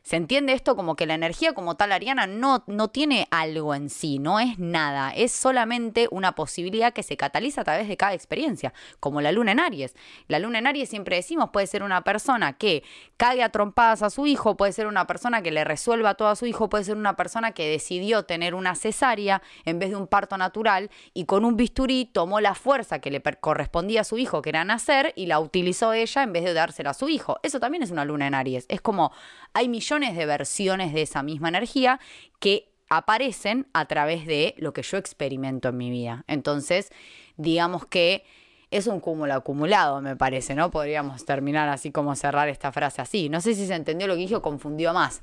[0.05, 3.89] ¿Se entiende esto como que la energía como tal ariana no, no tiene algo en
[3.89, 8.13] sí, no es nada, es solamente una posibilidad que se cataliza a través de cada
[8.13, 9.95] experiencia, como la luna en Aries.
[10.29, 12.85] La luna en Aries siempre decimos puede ser una persona que
[13.17, 16.37] cague a trompadas a su hijo, puede ser una persona que le resuelva todo a
[16.37, 20.07] su hijo, puede ser una persona que decidió tener una cesárea en vez de un
[20.07, 24.43] parto natural y con un bisturí tomó la fuerza que le correspondía a su hijo,
[24.43, 27.39] que era nacer, y la utilizó ella en vez de dársela a su hijo.
[27.43, 28.67] Eso también es una luna en Aries.
[28.69, 29.11] Es como
[29.55, 32.01] hay millones de versiones de esa misma energía
[32.41, 36.25] que aparecen a través de lo que yo experimento en mi vida.
[36.27, 36.91] Entonces,
[37.37, 38.25] digamos que
[38.71, 40.71] es un cúmulo acumulado, me parece, ¿no?
[40.71, 43.29] Podríamos terminar así como cerrar esta frase así.
[43.29, 45.23] No sé si se entendió lo que dije o confundió más.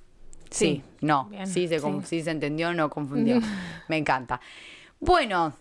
[0.49, 3.39] Sí, no, Bien, sí, se, sí se entendió, no confundió.
[3.87, 4.41] me encanta.
[4.99, 5.53] Bueno,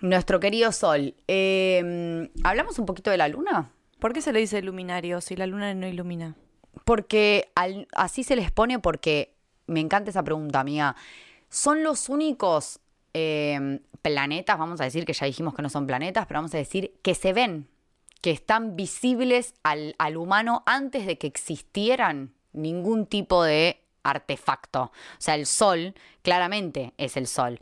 [0.00, 3.70] nuestro querido Sol, eh, ¿hablamos un poquito de la luna?
[3.98, 6.36] ¿Por qué se le dice luminario si la luna no ilumina?
[6.84, 7.50] Porque
[7.92, 9.34] así se les pone porque
[9.66, 10.96] me encanta esa pregunta, amiga.
[11.48, 12.80] ¿Son los únicos
[13.14, 16.58] eh, planetas, vamos a decir que ya dijimos que no son planetas, pero vamos a
[16.58, 17.68] decir que se ven,
[18.20, 24.84] que están visibles al, al humano antes de que existieran ningún tipo de artefacto?
[24.84, 27.60] O sea, el sol claramente es el sol.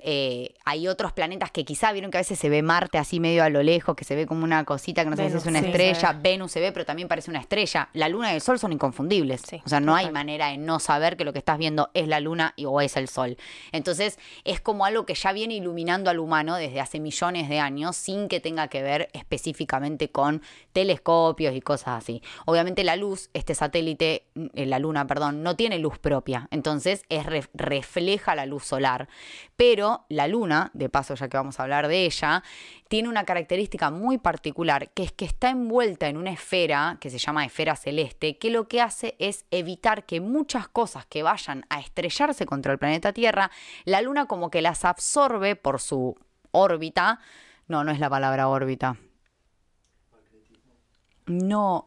[0.00, 3.42] Eh, hay otros planetas que quizá vieron que a veces se ve Marte así medio
[3.44, 5.48] a lo lejos, que se ve como una cosita que no sé si Venus, es
[5.48, 6.18] una sí, estrella, se.
[6.18, 7.88] Venus se ve, pero también parece una estrella.
[7.92, 9.42] La luna y el sol son inconfundibles.
[9.42, 12.08] Sí, o sea, no hay manera de no saber que lo que estás viendo es
[12.08, 13.36] la luna y- o es el sol.
[13.72, 17.96] Entonces, es como algo que ya viene iluminando al humano desde hace millones de años
[17.96, 22.22] sin que tenga que ver específicamente con telescopios y cosas así.
[22.46, 27.26] Obviamente la luz, este satélite, eh, la luna, perdón, no tiene luz propia, entonces es
[27.26, 29.08] re- refleja la luz solar.
[29.56, 32.42] Pero la luna, de paso ya que vamos a hablar de ella,
[32.88, 37.18] tiene una característica muy particular, que es que está envuelta en una esfera que se
[37.18, 41.80] llama esfera celeste, que lo que hace es evitar que muchas cosas que vayan a
[41.80, 43.50] estrellarse contra el planeta Tierra,
[43.84, 46.16] la luna como que las absorbe por su
[46.50, 47.20] órbita.
[47.66, 48.96] No, no es la palabra órbita.
[51.26, 51.86] No.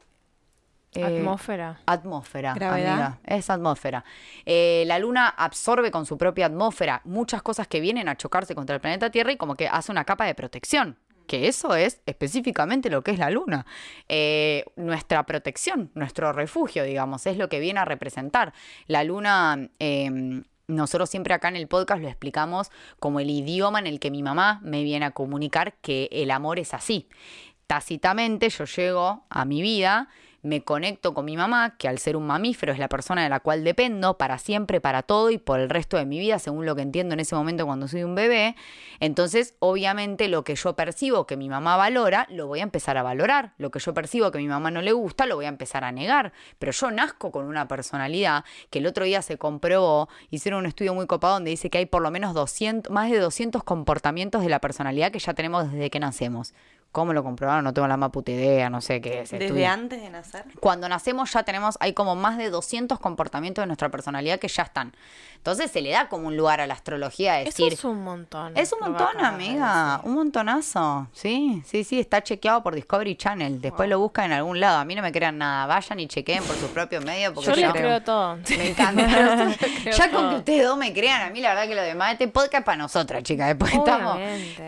[0.94, 1.80] Eh, Atmósfera.
[1.86, 2.54] Atmósfera.
[2.54, 2.92] Gravedad.
[2.92, 4.04] amiga, es atmósfera.
[4.46, 8.76] Eh, la Luna absorbe con su propia atmósfera muchas cosas que vienen a chocarse contra
[8.76, 10.98] el planeta Tierra y como que hace una capa de protección.
[11.28, 13.66] Que eso es específicamente lo que es la Luna.
[14.10, 18.54] Eh, nuestra protección, nuestro refugio, digamos, es lo que viene a representar.
[18.88, 19.70] La Luna.
[19.80, 24.10] eh, nosotros siempre acá en el podcast lo explicamos como el idioma en el que
[24.10, 27.10] mi mamá me viene a comunicar que el amor es así
[27.72, 30.10] tácitamente yo llego a mi vida,
[30.44, 33.40] me conecto con mi mamá, que al ser un mamífero es la persona de la
[33.40, 36.76] cual dependo para siempre, para todo y por el resto de mi vida, según lo
[36.76, 38.56] que entiendo en ese momento cuando soy un bebé.
[39.00, 43.04] Entonces, obviamente, lo que yo percibo que mi mamá valora, lo voy a empezar a
[43.04, 43.54] valorar.
[43.58, 45.92] Lo que yo percibo que mi mamá no le gusta, lo voy a empezar a
[45.92, 46.34] negar.
[46.60, 50.94] Pero yo nazco con una personalidad que el otro día se comprobó, hicieron un estudio
[50.94, 54.50] muy copado donde dice que hay por lo menos 200, más de 200 comportamientos de
[54.50, 56.54] la personalidad que ya tenemos desde que nacemos.
[56.92, 57.64] ¿Cómo lo comprobaron?
[57.64, 59.32] No tengo la más puta idea, no sé qué es.
[59.32, 59.70] Desde estudio.
[59.70, 60.44] antes de nacer.
[60.60, 64.64] Cuando nacemos ya tenemos, hay como más de 200 comportamientos de nuestra personalidad que ya
[64.64, 64.94] están.
[65.42, 67.74] Entonces se le da como un lugar a la astrología de Eso decir...
[67.74, 68.56] es un montón.
[68.56, 71.08] Es un montón, amiga, un montonazo.
[71.14, 73.60] Sí, sí, sí, está chequeado por Discovery Channel.
[73.60, 74.78] Después lo buscan en algún lado.
[74.78, 75.66] A mí no me crean nada.
[75.66, 77.34] Vayan y chequeen por sus propios medios.
[77.34, 78.38] Porque Yo yo le creo todo.
[78.56, 79.08] me encanta.
[79.82, 82.12] creo ya con que ustedes dos me crean, a mí la verdad que lo demás,
[82.14, 83.48] este podcast es para nosotras, chicas.
[83.48, 84.20] Después estamos.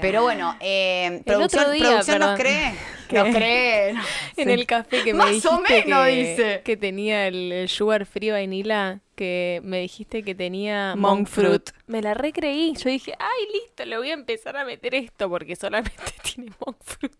[0.01, 2.73] Pero bueno, eh, producción, día, producción nos cree.
[3.07, 3.17] ¿Qué?
[3.17, 3.89] Nos cree.
[3.89, 3.97] En
[4.35, 4.41] Sí.
[4.51, 6.61] el café que me Más dijiste o menos, que, dice.
[6.63, 11.69] que tenía el, sugar free vanilla, que me dijiste que tenía Monk fruit.
[11.87, 12.73] Me la recreí.
[12.75, 15.93] Yo dije, ay, listo, le voy a empezar a meter esto porque solamente
[16.35, 17.13] tiene monk fruit.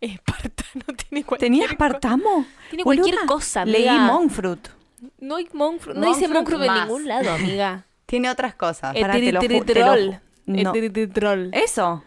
[0.00, 2.46] Espartano tiene cualquier ¿Tenía aspartamo?
[2.70, 4.06] Tiene cualquier Boluda, cosa, Leí amiga.
[4.06, 4.68] monk fruit.
[5.18, 5.96] No hay monk fruit.
[5.96, 7.84] No dice monk fruit en ningún lado, amiga.
[8.06, 8.94] Tiene otras cosas.
[8.94, 9.96] Te lo ju- te lo
[10.46, 11.50] no.
[11.52, 12.04] Eso.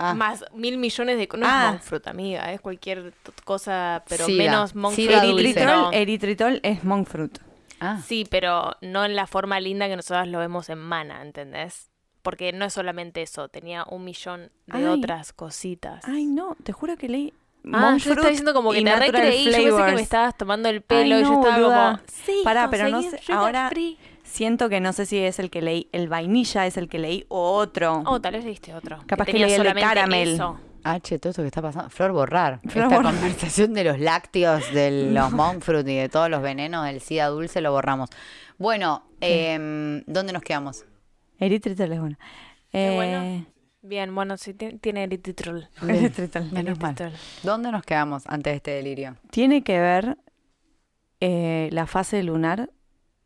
[0.00, 1.28] Ah, Más mil millones de...
[1.36, 1.64] No Ah.
[1.66, 2.52] es monk fruit, amiga.
[2.52, 3.12] Es cualquier
[3.44, 4.44] cosa, pero Sida.
[4.44, 5.30] menos monk Sida fruit.
[5.32, 5.44] dulce.
[5.50, 5.92] Eritritol, No.
[5.92, 7.38] eritritol es monk fruit.
[7.80, 8.00] ah.
[8.06, 11.90] Sí, pero no en la forma linda que nosotros lo vemos en Mana, ¿entendés?
[12.22, 14.84] Porque no es solamente eso, tenía un millón de Ay.
[14.86, 16.04] otras cositas.
[16.06, 17.32] Ay, no, te juro que leí
[17.72, 20.68] Ah, monk yo estaba diciendo como que te recreí, yo pensé que me estabas tomando
[20.68, 21.90] el Ay, pelo y yo no, estaba boluda.
[21.90, 23.98] como, sí, Pará, pero no sé, ahora free.
[24.28, 27.24] Siento que no sé si es el que leí, el vainilla es el que leí
[27.28, 28.02] o otro.
[28.06, 28.98] Oh, tal vez leíste otro.
[29.06, 30.28] Capaz que tenía leí el de solamente caramel.
[30.34, 30.60] eso.
[30.84, 31.90] Ah, che, todo esto que está pasando.
[31.90, 32.60] Flor borrar.
[32.68, 33.12] Flor Esta borrar.
[33.14, 37.26] conversación de los lácteos, de los monk fruit y de todos los venenos del SIDA
[37.26, 38.10] dulce lo borramos.
[38.58, 40.84] Bueno, em, ¿dónde nos quedamos?
[41.38, 42.16] Eritritol es bueno.
[42.72, 43.46] Eh, bueno.
[43.82, 45.68] Bien, bueno, sí ti- tiene eritritol.
[45.88, 46.50] eritritol.
[46.52, 46.94] Menos mal.
[47.42, 49.16] ¿Dónde nos quedamos antes de este delirio?
[49.30, 50.16] Tiene que ver
[51.20, 52.70] eh, la fase lunar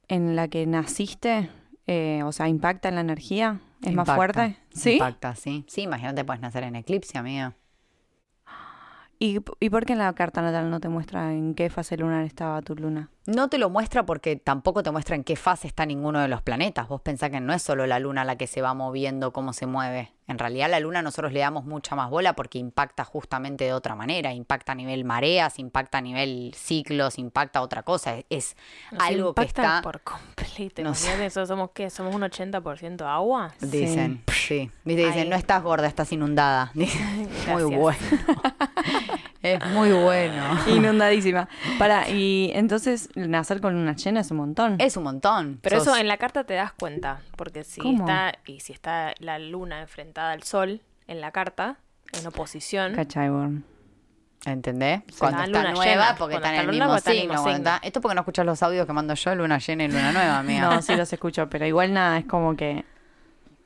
[0.08, 1.50] en la que naciste,
[1.86, 4.56] eh, o sea, impacta en la energía, es más fuerte.
[4.70, 4.92] ¿Sí?
[4.94, 5.64] Impacta, sí.
[5.68, 7.54] Sí, imagínate, puedes nacer en eclipse, amiga.
[9.18, 12.24] ¿Y, ¿Y por qué en la carta natal no te muestra en qué fase lunar
[12.24, 13.08] estaba tu luna?
[13.24, 16.42] No te lo muestra porque tampoco te muestra en qué fase está ninguno de los
[16.42, 16.88] planetas.
[16.88, 19.66] Vos pensás que no es solo la luna la que se va moviendo, cómo se
[19.66, 20.10] mueve.
[20.26, 23.94] En realidad la luna nosotros le damos mucha más bola porque impacta justamente de otra
[23.94, 24.32] manera.
[24.32, 28.16] Impacta a nivel mareas, impacta a nivel ciclos, impacta otra cosa.
[28.28, 28.56] Es-
[28.98, 29.82] algo que está...
[29.82, 30.82] por completo.
[30.82, 31.24] No sé.
[31.24, 31.90] Eso somos qué?
[31.90, 33.52] Somos un 80% agua.
[33.60, 34.68] Dicen, sí.
[34.84, 36.72] Viste, dicen, no estás gorda, estás inundada.
[36.74, 37.98] Dicen, muy bueno.
[39.42, 40.42] es muy bueno.
[40.68, 41.48] Inundadísima.
[41.78, 44.76] Para, y entonces nacer con luna llena es un montón.
[44.80, 45.58] Es un montón.
[45.62, 48.04] Pero Sos- eso en la carta te das cuenta, porque si ¿Cómo?
[48.06, 51.76] está y si está la luna enfrentada al sol en la carta,
[52.18, 53.62] en oposición, Cachai, bueno.
[54.44, 55.02] ¿Entendés?
[55.08, 55.14] Sí.
[55.20, 56.14] Cuando La está luna nueva, llena.
[56.18, 56.98] porque Cuando está en el luna, mismo
[57.44, 57.56] signo.
[57.56, 60.38] está- Esto porque no escuchas los audios que mando yo, luna llena y luna nueva,
[60.40, 60.68] amiga.
[60.74, 62.84] No, sí los escucho, pero igual nada, es como que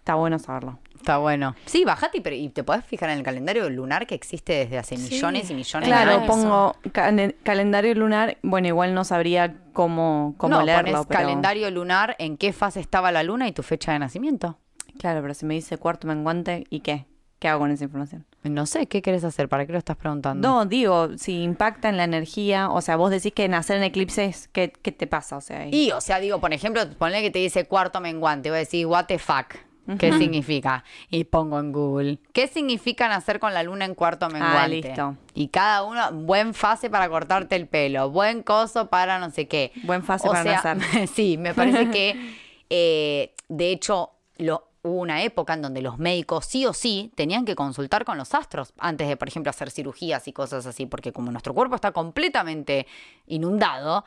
[0.06, 0.78] está bueno saberlo.
[0.94, 1.56] Está bueno.
[1.66, 4.78] Sí, bajate y, pero- y te podés fijar en el calendario lunar que existe desde
[4.78, 5.14] hace Sí.
[5.14, 6.22] millones y millones de Claro, años.
[6.22, 6.32] eso.
[6.32, 11.20] pongo calen- calendario lunar, bueno, igual no sabría cómo, cómo no, leerlo, pones pero...
[11.20, 14.58] calendario lunar, en qué fase estaba la luna y tu fecha de nacimiento.
[15.00, 17.06] Claro, pero si me dice cuarto menguante, ¿y qué?
[17.40, 18.24] ¿Qué hago con esa información?
[18.44, 19.48] No sé, ¿qué querés hacer?
[19.48, 20.48] ¿Para qué lo estás preguntando?
[20.48, 24.48] No, digo, si impacta en la energía, o sea, vos decís que nacer en eclipses,
[24.52, 25.36] ¿qué, qué te pasa?
[25.36, 28.56] O sea, Y, o sea, digo, por ejemplo, ponle que te dice cuarto menguante, voy
[28.56, 29.56] a decir, what the fuck.
[29.98, 30.84] ¿Qué significa?
[31.10, 32.18] Y pongo en Google.
[32.32, 34.58] ¿Qué significa nacer con la luna en cuarto menguante?
[34.58, 35.16] Ah, listo.
[35.34, 39.72] Y cada uno, buen fase para cortarte el pelo, buen coso para no sé qué.
[39.84, 41.08] Buen fase O para sea, nacer.
[41.14, 42.36] sí, me parece que,
[42.70, 47.44] eh, de hecho, lo, hubo una época en donde los médicos sí o sí tenían
[47.44, 51.12] que consultar con los astros antes de, por ejemplo, hacer cirugías y cosas así, porque
[51.12, 52.86] como nuestro cuerpo está completamente
[53.26, 54.04] inundado,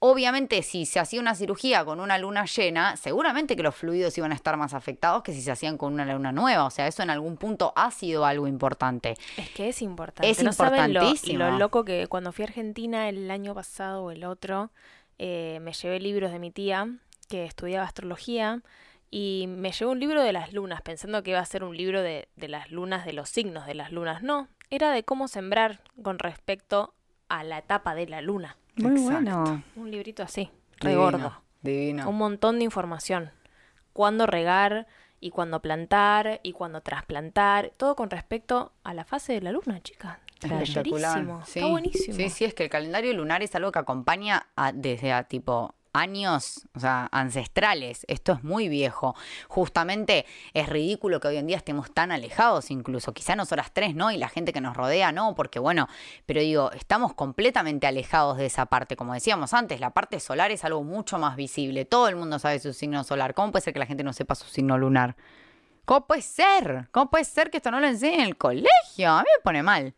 [0.00, 4.32] obviamente si se hacía una cirugía con una luna llena, seguramente que los fluidos iban
[4.32, 6.64] a estar más afectados que si se hacían con una luna nueva.
[6.64, 9.16] O sea, eso en algún punto ha sido algo importante.
[9.36, 10.30] Es que es importante.
[10.30, 11.38] Es no saben lo, importantísimo.
[11.38, 14.70] lo loco que cuando fui a Argentina el año pasado o el otro,
[15.18, 16.88] eh, me llevé libros de mi tía
[17.28, 18.62] que estudiaba astrología
[19.10, 22.02] y me llevé un libro de las lunas, pensando que iba a ser un libro
[22.02, 24.22] de, de las lunas, de los signos de las lunas.
[24.22, 26.94] No, era de cómo sembrar con respecto
[27.28, 28.56] a la etapa de la luna.
[28.78, 29.12] Muy Exacto.
[29.42, 29.62] bueno.
[29.76, 31.42] Un librito así, re Divino, gordo.
[31.62, 32.08] Divino.
[32.08, 33.30] Un montón de información.
[33.92, 34.86] Cuándo regar
[35.20, 37.72] y cuándo plantar y cuándo trasplantar.
[37.76, 40.20] Todo con respecto a la fase de la luna, chica.
[40.38, 41.44] Clarísimo.
[41.44, 41.58] Sí.
[41.58, 42.16] Está buenísimo.
[42.16, 45.74] Sí, sí, es que el calendario lunar es algo que acompaña a- desde a tipo
[45.92, 48.04] años, o sea, ancestrales.
[48.08, 49.14] Esto es muy viejo.
[49.48, 53.12] Justamente es ridículo que hoy en día estemos tan alejados incluso.
[53.12, 54.10] Quizá nosotras tres, ¿no?
[54.10, 55.88] Y la gente que nos rodea, no, porque bueno,
[56.26, 58.96] pero digo, estamos completamente alejados de esa parte.
[58.96, 61.84] Como decíamos antes, la parte solar es algo mucho más visible.
[61.84, 63.34] Todo el mundo sabe su signo solar.
[63.34, 65.16] ¿Cómo puede ser que la gente no sepa su signo lunar?
[65.84, 66.88] ¿Cómo puede ser?
[66.90, 69.10] ¿Cómo puede ser que esto no lo enseñen en el colegio?
[69.10, 69.94] A mí me pone mal.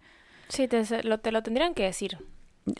[0.48, 2.18] Sí, te, te lo tendrían que decir.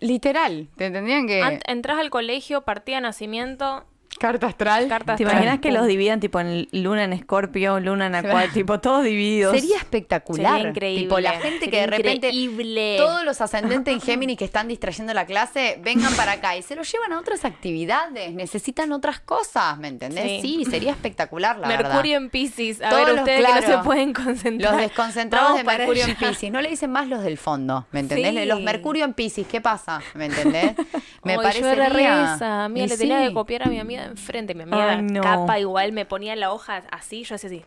[0.00, 1.60] Literal, te tendrían que...
[1.66, 3.84] Entras al colegio, partida de nacimiento,
[4.20, 4.86] Carta astral.
[4.86, 8.52] carta ¿Te astral, imaginas que los dividan tipo en luna en escorpio, luna en acuario,
[8.52, 9.58] tipo todos divididos?
[9.58, 10.56] Sería espectacular.
[10.56, 11.02] Sería increíble.
[11.04, 12.28] Tipo, la gente que de repente.
[12.28, 12.96] increíble.
[12.98, 16.76] Todos los ascendentes en Géminis que están distrayendo la clase, vengan para acá y se
[16.76, 18.32] los llevan a otras actividades.
[18.34, 20.42] Necesitan otras cosas, ¿me entendés?
[20.42, 20.70] Sí, Sí.
[20.70, 21.88] sería espectacular, la verdad.
[21.90, 22.82] Mercurio en Pisces.
[22.82, 24.72] A Todos ver, los- ustedes que claro, no se pueden concentrar.
[24.72, 26.16] Los desconcentrados Vamos de Mercurio en.
[26.16, 26.52] Pisces.
[26.52, 28.34] No le dicen más los del fondo, ¿me entendés?
[28.34, 28.44] Sí.
[28.46, 30.02] Los Mercurio en Pisces, ¿qué pasa?
[30.14, 30.74] ¿Me entendés?
[31.24, 32.68] Me parece yo era re esa.
[32.68, 33.28] Mira, le tenía sí.
[33.28, 34.54] que copiar a mi amiga de enfrente.
[34.54, 35.22] Mi amiga Ay, no.
[35.22, 37.64] capa igual me ponía la hoja así, yo hacía así.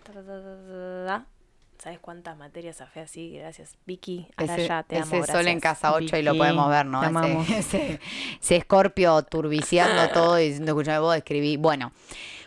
[1.78, 3.38] ¿Sabes cuántas materias zafé así?
[3.38, 3.76] Gracias.
[3.86, 6.86] Vicky, ahora Ese, ya te amo, ese sol en casa 8 y lo podemos ver,
[6.86, 7.04] ¿no?
[7.44, 8.00] Ese, ese,
[8.40, 11.58] ese escorpio turbiciando todo y diciendo, escuchame, vos escribí.
[11.58, 11.92] Bueno,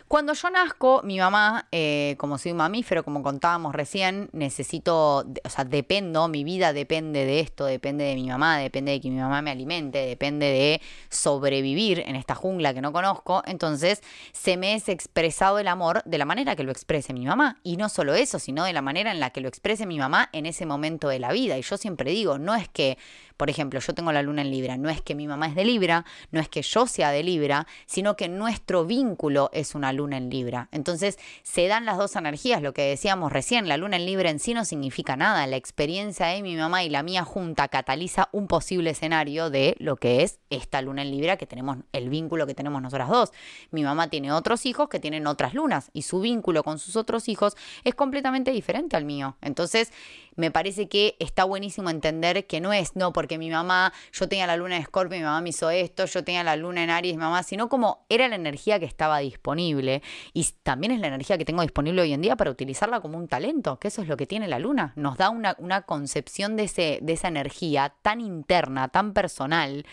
[0.07, 5.49] cuando yo nazco, mi mamá, eh, como soy un mamífero, como contábamos recién, necesito, o
[5.49, 9.17] sea, dependo, mi vida depende de esto, depende de mi mamá, depende de que mi
[9.17, 13.43] mamá me alimente, depende de sobrevivir en esta jungla que no conozco.
[13.45, 17.59] Entonces, se me es expresado el amor de la manera que lo exprese mi mamá.
[17.63, 20.29] Y no solo eso, sino de la manera en la que lo exprese mi mamá
[20.31, 21.57] en ese momento de la vida.
[21.57, 22.97] Y yo siempre digo, no es que,
[23.37, 25.63] por ejemplo, yo tengo la luna en Libra, no es que mi mamá es de
[25.63, 30.17] Libra, no es que yo sea de Libra, sino que nuestro vínculo es una luna
[30.17, 30.69] en Libra.
[30.71, 34.39] Entonces, se dan las dos energías, lo que decíamos recién, la luna en Libra en
[34.39, 35.45] sí no significa nada.
[35.47, 39.97] La experiencia de mi mamá y la mía junta cataliza un posible escenario de lo
[39.97, 43.31] que es esta luna en Libra que tenemos, el vínculo que tenemos nosotras dos.
[43.71, 47.29] Mi mamá tiene otros hijos que tienen otras lunas y su vínculo con sus otros
[47.29, 49.37] hijos es completamente diferente al mío.
[49.41, 49.91] Entonces,
[50.35, 54.45] me parece que está buenísimo entender que no es, no, porque mi mamá, yo tenía
[54.47, 57.15] la luna en Escorpio, mi mamá me hizo esto, yo tenía la luna en Aries,
[57.15, 60.01] mi mamá, sino como era la energía que estaba disponible
[60.33, 63.27] y también es la energía que tengo disponible hoy en día para utilizarla como un
[63.27, 64.93] talento, que eso es lo que tiene la luna.
[64.95, 69.85] Nos da una, una concepción de, ese, de esa energía tan interna, tan personal,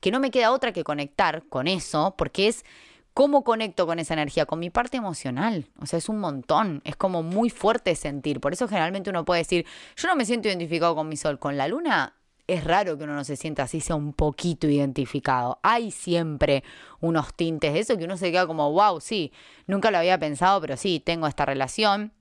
[0.00, 2.64] que no me queda otra que conectar con eso, porque es
[3.18, 4.46] ¿Cómo conecto con esa energía?
[4.46, 5.66] Con mi parte emocional.
[5.80, 6.82] O sea, es un montón.
[6.84, 8.38] Es como muy fuerte sentir.
[8.38, 11.40] Por eso generalmente uno puede decir, yo no me siento identificado con mi sol.
[11.40, 12.14] Con la luna
[12.48, 15.60] es raro que uno no se sienta así, sea un poquito identificado.
[15.62, 16.64] Hay siempre
[17.00, 19.32] unos tintes de eso que uno se queda como, wow, sí,
[19.66, 22.12] nunca lo había pensado, pero sí, tengo esta relación.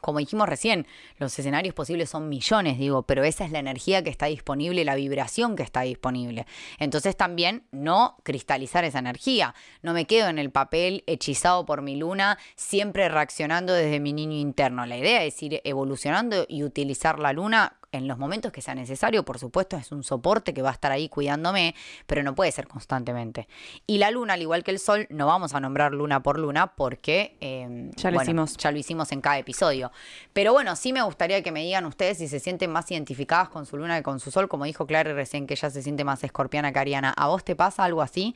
[0.00, 0.86] Como dijimos recién,
[1.18, 4.94] los escenarios posibles son millones, digo, pero esa es la energía que está disponible, la
[4.94, 6.46] vibración que está disponible.
[6.78, 9.56] Entonces también no cristalizar esa energía.
[9.82, 14.38] No me quedo en el papel hechizado por mi luna, siempre reaccionando desde mi niño
[14.38, 14.86] interno.
[14.86, 19.24] La idea es ir evolucionando y utilizar la luna en los momentos que sea necesario,
[19.24, 21.74] por supuesto, es un soporte que va a estar ahí cuidándome,
[22.06, 23.48] pero no puede ser constantemente.
[23.86, 26.74] Y la luna, al igual que el sol, no vamos a nombrar luna por luna
[26.74, 28.56] porque eh, Ya lo bueno, hicimos.
[28.58, 29.90] ya lo hicimos en cada episodio.
[30.32, 33.64] Pero bueno, sí me gustaría que me digan ustedes si se sienten más identificadas con
[33.64, 36.22] su luna que con su sol, como dijo Clary recién, que ella se siente más
[36.22, 37.14] escorpiana que ariana.
[37.16, 38.34] ¿A vos te pasa algo así?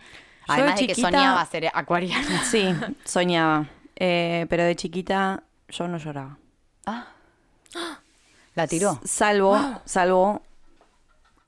[0.48, 2.42] Yo de Además de que soñaba ser acuariana.
[2.50, 2.74] Sí,
[3.04, 3.66] soñaba.
[3.94, 6.38] Eh, pero de chiquita yo no lloraba.
[8.54, 9.00] La tiró.
[9.04, 10.42] Salvo, salvo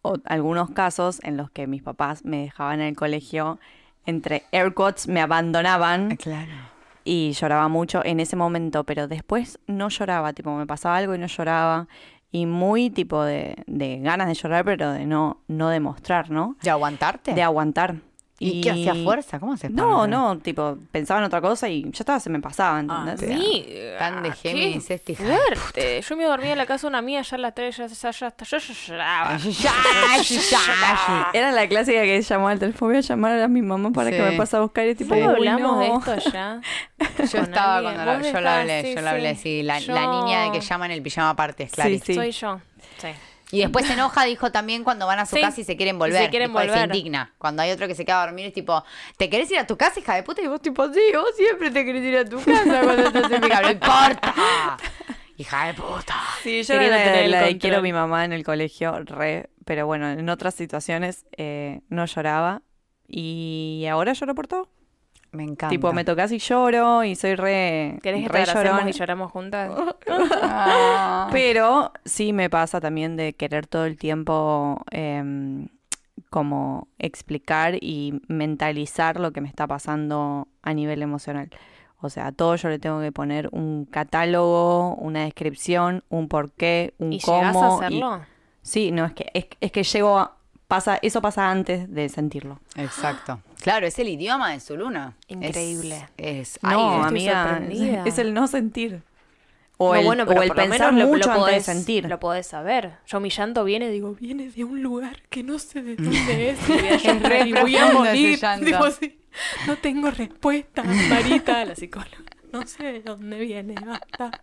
[0.02, 3.58] o- algunos casos en los que mis papás me dejaban en el colegio,
[4.06, 6.52] entre air quotes, me abandonaban Claro.
[7.04, 11.18] y lloraba mucho en ese momento, pero después no lloraba, tipo, me pasaba algo y
[11.18, 11.88] no lloraba.
[12.30, 16.56] Y muy tipo de, de ganas de llorar, pero de no, no demostrar, ¿no?
[16.62, 17.32] ¿De aguantarte?
[17.32, 17.94] De aguantar.
[18.40, 19.38] ¿Y, qué hacía fuerza?
[19.38, 22.80] ¿Cómo se No, no, tipo, pensaba en otra cosa y ya estaba, se me pasaba,
[22.80, 23.22] ¿entendés?
[23.22, 23.66] Ah, Sí,
[23.98, 26.02] Tan de ah, Géminis qué este hija fuerte.
[26.02, 28.08] Yo me dormía en la casa de una amiga ya a las 3, ya, ya,
[28.10, 29.38] ya, ya, yo lloraba.
[31.32, 34.20] Era la clásica que llamó al teléfono, voy a llamar a mi mamá para que
[34.20, 35.20] me pase a buscar y tipo, Sí.
[35.20, 35.98] "Uy, hablamos de no".
[35.98, 36.60] esto ya?
[36.98, 37.94] Yo estaba alguien.
[37.94, 39.42] cuando la- Vos yo la estás, hablé, sí, yo la hablé, sí.
[39.42, 42.04] sí, la, Yo- la niña de que llaman el pijama aparte, Clarice.
[42.06, 42.14] Sí.
[42.14, 42.60] Soy yo.
[42.98, 43.08] Sí.
[43.50, 45.42] Y después se enoja, dijo también cuando van a su Sí.
[45.42, 46.22] casa y se quieren Y volver.
[46.24, 46.86] se quieren Se volver.
[46.86, 47.32] indigna.
[47.38, 48.82] Cuando hay otro que se queda a dormir es tipo,
[49.16, 50.42] ¿te querés ir a tu casa, hija de puta?
[50.42, 53.40] Y vos tipo, sí, vos siempre te querés ir a tu casa cuando estás en
[53.40, 53.62] mi casa.
[53.62, 54.34] No importa.
[55.36, 56.14] Hija de puta.
[56.44, 57.60] Sí, yo era la, tener el la de control.
[57.60, 62.06] quiero a mi mamá en el colegio, re, pero bueno, en otras situaciones eh, no
[62.06, 62.62] lloraba
[63.08, 64.68] y ahora lloro por todo.
[65.34, 65.68] Me encanta.
[65.68, 68.88] Tipo, me tocas y lloro y soy re, ¿Querés que re llorona.
[68.88, 69.70] y lloramos juntas?
[70.42, 71.28] Ah.
[71.32, 75.68] Pero sí me pasa también de querer todo el tiempo em,
[76.30, 81.50] como explicar y mentalizar lo que me está pasando a nivel emocional.
[82.00, 86.94] O sea, a todo yo le tengo que poner un catálogo, una descripción, un porqué,
[86.98, 87.38] un ¿Y cómo.
[87.40, 88.20] llegás a y- hacerlo?
[88.62, 90.36] Sí, no, es que, es, es que llego a,
[90.74, 92.60] pasa, eso pasa antes de sentirlo.
[92.76, 93.40] Exacto.
[93.62, 95.14] Claro, es el idioma de su luna.
[95.28, 96.08] Es- Increíble.
[96.16, 99.02] Es, No, ay, amiga, es el no sentir.
[99.76, 101.42] O No, el, bueno, o pero el por lo pensar menos lo- mucho lo, antes
[101.44, 102.08] podés, de sentir.
[102.08, 102.92] Lo podés saber.
[103.06, 106.58] Yo mi llanto viene, digo, viene de un lugar que no sé de dónde es.
[106.68, 108.40] Y voy a y voy morir.
[108.60, 109.18] Digo, sí,
[109.66, 112.18] no tengo respuesta, Marita, la psicóloga.
[112.52, 114.42] No sé de dónde viene, basta.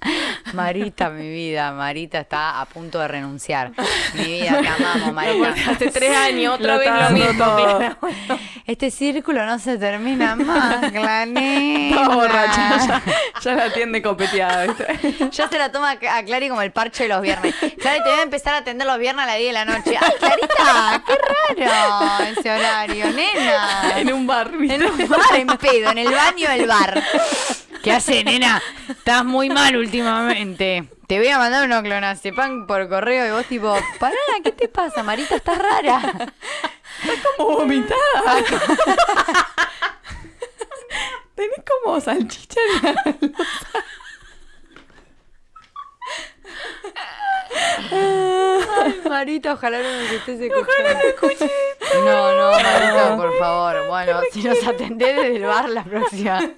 [0.54, 3.72] Marita, mi vida, Marita está a punto de renunciar.
[4.14, 5.54] Mi vida, te amamos, Marita.
[5.70, 7.44] Hace tres años, otra Lo vez lo mismo.
[7.44, 7.80] todo.
[8.66, 10.82] Este círculo no se termina más.
[10.92, 13.02] Estaba borracha, ya,
[13.42, 14.74] ya la atiende copeteada.
[15.32, 17.54] Ya se la toma a Clary como el parche de los viernes.
[17.54, 19.96] Clary, te voy a empezar a atender los viernes a las 10 de la noche.
[20.00, 21.02] ¡Ay, Clarita!
[21.56, 23.98] ¡Qué raro ese horario, nena!
[23.98, 24.76] En un bar, ¿viste?
[24.76, 27.02] En un bar, en pedo, en el baño del bar.
[27.82, 28.62] ¿Qué hace, nena?
[28.88, 30.84] Estás muy mal últimamente.
[31.06, 35.02] Te voy a mandar unos clonazepam por correo y vos tipo, pará, ¿qué te pasa,
[35.02, 35.36] Marita?
[35.36, 36.00] Estás rara.
[37.36, 37.96] como vomitada.
[41.34, 43.04] Tenés como salchicha en la
[47.92, 50.90] Ay, Marita, ojalá no nos estés escuchando.
[50.92, 51.00] No,
[52.04, 53.86] no, Marita, por favor.
[53.88, 56.40] Bueno, si nos atendés desde el bar la próxima.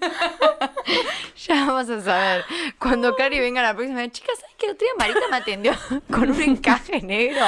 [1.48, 2.44] Ya vamos a saber.
[2.78, 5.72] Cuando Cari venga la próxima, chicas, ¿sabes que el otro día Marita me atendió
[6.10, 7.44] con un encaje negro?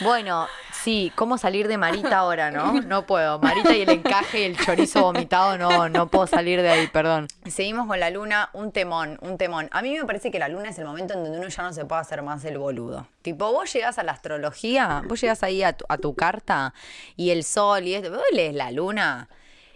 [0.00, 2.74] Bueno, sí, ¿cómo salir de Marita ahora, no?
[2.82, 3.38] No puedo.
[3.38, 7.28] Marita y el encaje y el chorizo vomitado, no, no puedo salir de ahí, perdón.
[7.46, 9.68] Seguimos con la luna, un temón, un temón.
[9.72, 11.72] A mí me parece que la luna es el momento en donde uno ya no
[11.72, 13.06] se puede hacer más el boludo.
[13.22, 16.74] Tipo, vos llegás a la astrología, vos llegás ahí a tu, a tu carta
[17.16, 19.28] y el sol y esto, vos lees la luna.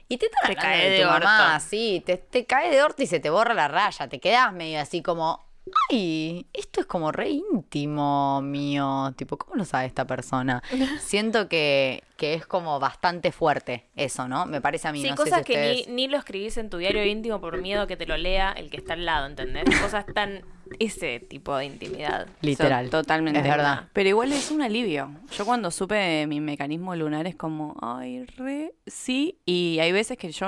[0.08, 1.66] Y te Te cae de de tu mamá, orto.
[1.70, 4.80] sí, te, te cae de orto y se te borra la raya, te quedás medio
[4.80, 5.46] así como,
[5.90, 10.62] ay, esto es como re íntimo mío, tipo, ¿cómo lo sabe esta persona?
[11.00, 14.46] Siento que, que es como bastante fuerte eso, ¿no?
[14.46, 15.88] Me parece a mí, Sí, no sé cosas si que ustedes...
[15.88, 18.70] ni, ni lo escribís en tu diario íntimo por miedo que te lo lea el
[18.70, 19.64] que está al lado, ¿entendés?
[19.80, 20.42] Cosas tan...
[20.78, 22.28] Ese tipo de intimidad.
[22.42, 22.84] Literal.
[22.84, 23.40] So- totalmente.
[23.40, 23.88] Es verdad.
[23.92, 25.10] Pero igual es un alivio.
[25.36, 29.40] Yo cuando supe mi mecanismo lunar es como, ay, re, sí.
[29.44, 30.46] Y hay veces que yo,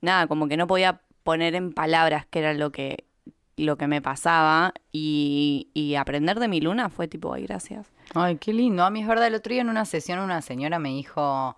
[0.00, 3.06] nada, como que no podía poner en palabras qué era lo que,
[3.56, 4.72] lo que me pasaba.
[4.92, 7.86] Y, y aprender de mi luna fue tipo, ay, gracias.
[8.14, 8.84] Ay, qué lindo.
[8.84, 11.56] A mí es verdad, el otro día en una sesión una señora me dijo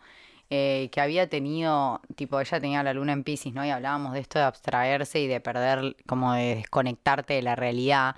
[0.48, 3.64] eh, que había tenido, tipo, ella tenía la luna en Pisces, ¿no?
[3.64, 8.14] Y hablábamos de esto de abstraerse y de perder, como de desconectarte de la realidad.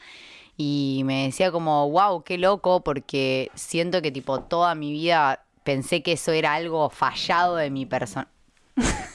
[0.56, 6.02] Y me decía como, wow, qué loco, porque siento que, tipo, toda mi vida pensé
[6.02, 8.28] que eso era algo fallado de mi persona.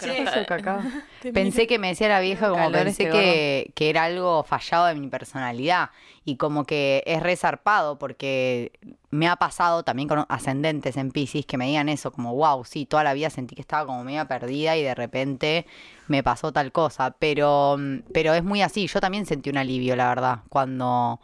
[0.00, 0.80] Eso, cacao.
[1.34, 4.86] Pensé que me decía la vieja como Calor pensé este que, que era algo fallado
[4.86, 5.90] de mi personalidad
[6.24, 8.72] y como que es resarpado porque
[9.10, 12.86] me ha pasado también con ascendentes en Pisces que me digan eso como wow, sí,
[12.86, 15.66] toda la vida sentí que estaba como media perdida y de repente
[16.08, 17.76] me pasó tal cosa, pero,
[18.12, 21.20] pero es muy así, yo también sentí un alivio la verdad cuando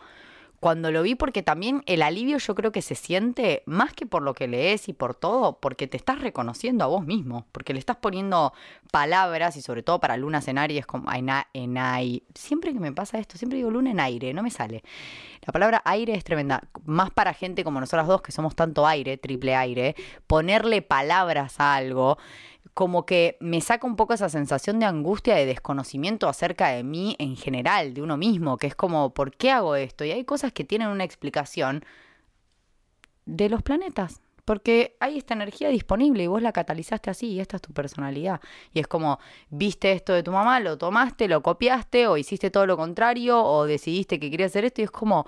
[0.63, 4.23] cuando lo vi, porque también el alivio yo creo que se siente más que por
[4.23, 7.81] lo que lees y por todo, porque te estás reconociendo a vos mismo, porque le
[7.81, 8.53] estás poniendo
[8.93, 12.23] palabras y sobre todo para lunas en Aries, como en, aire.
[12.37, 14.85] Siempre que me pasa esto, siempre digo luna en aire, no me sale.
[15.45, 19.17] La palabra aire es tremenda, más para gente como nosotras dos que somos tanto aire,
[19.17, 19.97] triple aire,
[20.29, 22.19] ponerle palabras a algo
[22.75, 27.17] como que me saca un poco esa sensación de angustia, de desconocimiento acerca de mí
[27.19, 30.05] en general, de uno mismo, que es como, ¿por qué hago esto?
[30.05, 31.85] Y hay cosas que tienen una explicación
[33.27, 34.21] de los planetas.
[34.45, 38.41] Porque hay esta energía disponible y vos la catalizaste así y esta es tu personalidad.
[38.73, 39.21] Y es como,
[39.51, 43.67] viste esto de tu mamá, lo tomaste, lo copiaste o hiciste todo lo contrario o
[43.67, 45.27] decidiste que querías hacer esto y es como,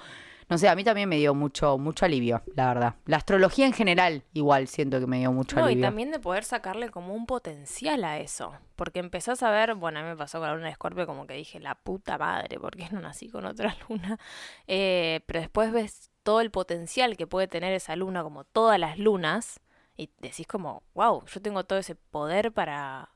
[0.49, 2.95] no sé, a mí también me dio mucho, mucho alivio, la verdad.
[3.07, 5.81] La astrología en general, igual siento que me dio mucho no, alivio.
[5.81, 8.53] y también de poder sacarle como un potencial a eso.
[8.77, 11.27] Porque empezás a ver, bueno, a mí me pasó con la luna de Escorpio, como
[11.27, 14.19] que dije, la puta madre, ¿por qué no nací con otra luna?
[14.67, 18.99] Eh, pero después ves todo el potencial que puede tener esa luna, como todas las
[18.99, 19.61] lunas,
[19.97, 23.14] y decís como, wow, yo tengo todo ese poder para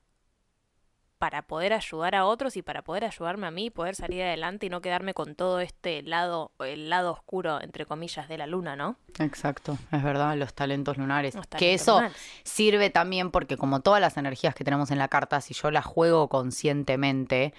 [1.18, 4.70] para poder ayudar a otros y para poder ayudarme a mí, poder salir adelante y
[4.70, 8.96] no quedarme con todo este lado, el lado oscuro, entre comillas, de la luna, ¿no?
[9.18, 11.34] Exacto, es verdad, los talentos lunares.
[11.34, 12.16] Los que eso lunares.
[12.44, 15.84] sirve también porque como todas las energías que tenemos en la carta, si yo las
[15.84, 17.52] juego conscientemente,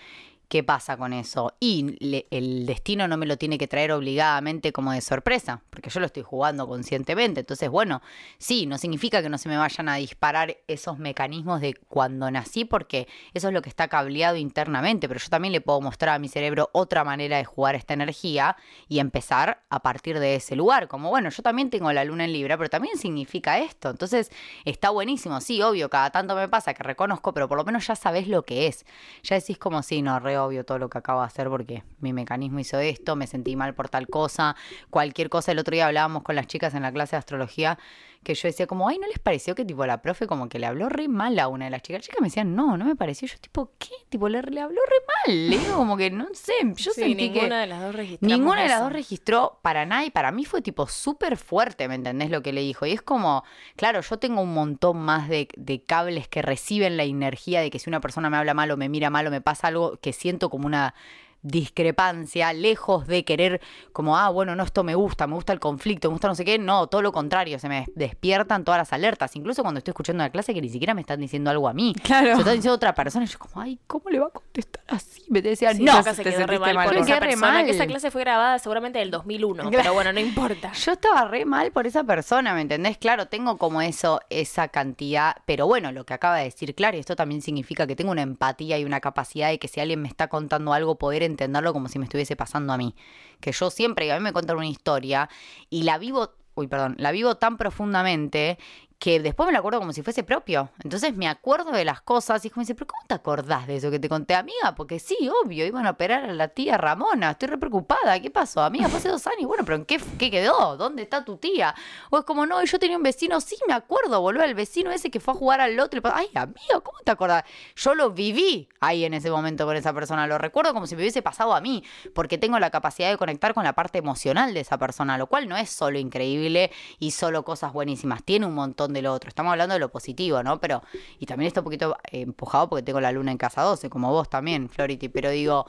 [0.50, 1.54] ¿qué pasa con eso?
[1.60, 5.90] Y le- el destino no me lo tiene que traer obligadamente como de sorpresa, porque
[5.90, 7.42] yo lo estoy jugando conscientemente.
[7.42, 8.02] Entonces, bueno,
[8.40, 12.66] sí, no significa que no se me vayan a disparar esos mecanismos de cuando nací,
[12.66, 16.20] porque eso es lo que está cableado internamente, pero yo también le puedo mostrar a
[16.20, 20.88] mi cerebro otra manera de jugar esta energía y empezar a partir de ese lugar.
[20.88, 23.92] Como, bueno, yo también tengo la luna en Libra, pero también significa esto.
[23.92, 24.32] Entonces,
[24.66, 25.40] está buenísimo.
[25.42, 28.44] Sí, obvio, cada tanto me pasa que reconozco, pero por lo menos ya sabes lo
[28.44, 28.86] que es.
[29.22, 32.60] Ya decís como, sí, no, obvio todo lo que acabo de hacer porque mi mecanismo
[32.60, 34.56] hizo esto, me sentí mal por tal cosa,
[34.90, 35.52] cualquier cosa.
[35.52, 37.78] El otro día hablábamos con las chicas en la clase de astrología
[38.24, 40.66] que yo decía como, ay, ¿no les pareció que tipo la profe como que le
[40.66, 42.00] habló re mal a una de las chicas?
[42.00, 43.28] Las chicas me decían, no, no me pareció.
[43.28, 43.90] Yo tipo, ¿qué?
[44.10, 45.50] Tipo, le, le habló re mal.
[45.50, 47.40] Le digo como que, no sé, yo Sí, sentí que...
[47.40, 50.62] ninguna de las dos Ninguna de las dos registró para nada y para mí fue
[50.62, 52.86] tipo súper fuerte, ¿me entendés lo que le dijo?
[52.86, 53.44] Y es como,
[53.76, 57.80] claro, yo tengo un montón más de, de cables que reciben la energía de que
[57.80, 60.14] si una persona me habla mal o me mira mal o me pasa algo que
[60.14, 60.94] siento como una
[61.42, 63.62] discrepancia, lejos de querer
[63.94, 66.44] como, ah, bueno, no, esto me gusta, me gusta el conflicto, me gusta no sé
[66.46, 70.22] qué, no, todo lo contrario, se me despiertan todas las alertas, incluso cuando estoy escuchando
[70.24, 72.34] una clase que ni siquiera me están diciendo algo a mí, Claro.
[72.36, 75.22] se está diciendo otra persona y yo como, ay, ¿cómo le va a contestar así?
[75.30, 77.72] Me decía, Sí, no, acá se te quedó re mal mal por esa persona, que
[77.72, 79.78] esa clase fue grabada seguramente del 2001, Claro.
[79.78, 80.72] pero bueno, no importa.
[80.74, 82.98] Yo estaba re mal por esa persona, ¿me entendés?
[82.98, 87.00] Claro, tengo como eso, esa cantidad, pero bueno, lo que acaba de decir, claro, y
[87.00, 90.08] esto también significa que tengo una empatía y una capacidad de que si alguien me
[90.08, 92.96] está contando algo, poder entenderlo como si me estuviese pasando a mí.
[93.40, 95.30] Que yo siempre, a mí me cuentan una historia
[95.70, 98.58] y la vivo, uy, perdón, la vivo tan profundamente
[99.00, 100.70] que después me lo acuerdo como si fuese propio.
[100.84, 103.90] Entonces me acuerdo de las cosas y como dice, pero ¿cómo te acordás de eso
[103.90, 104.76] que te conté, amiga?
[104.76, 108.62] Porque sí, obvio, iban a operar a la tía Ramona, estoy re preocupada, ¿qué pasó?
[108.62, 110.76] Amiga, hace dos años, bueno, pero ¿en qué, qué quedó?
[110.76, 111.74] ¿Dónde está tu tía?
[112.10, 115.10] O es como, no, yo tenía un vecino, sí, me acuerdo, volvió al vecino ese
[115.10, 117.46] que fue a jugar al otro y ay, amiga, ¿cómo te acordás?
[117.78, 121.04] Yo lo viví ahí en ese momento con esa persona, lo recuerdo como si me
[121.04, 124.60] hubiese pasado a mí, porque tengo la capacidad de conectar con la parte emocional de
[124.60, 128.89] esa persona, lo cual no es solo increíble y solo cosas buenísimas, tiene un montón
[128.94, 129.30] de lo otro.
[129.30, 130.60] Estamos hablando de lo positivo, ¿no?
[130.60, 130.82] Pero,
[131.20, 134.12] y también está un poquito eh, empujado porque tengo la luna en casa 12, como
[134.12, 135.66] vos también, Flority, pero digo,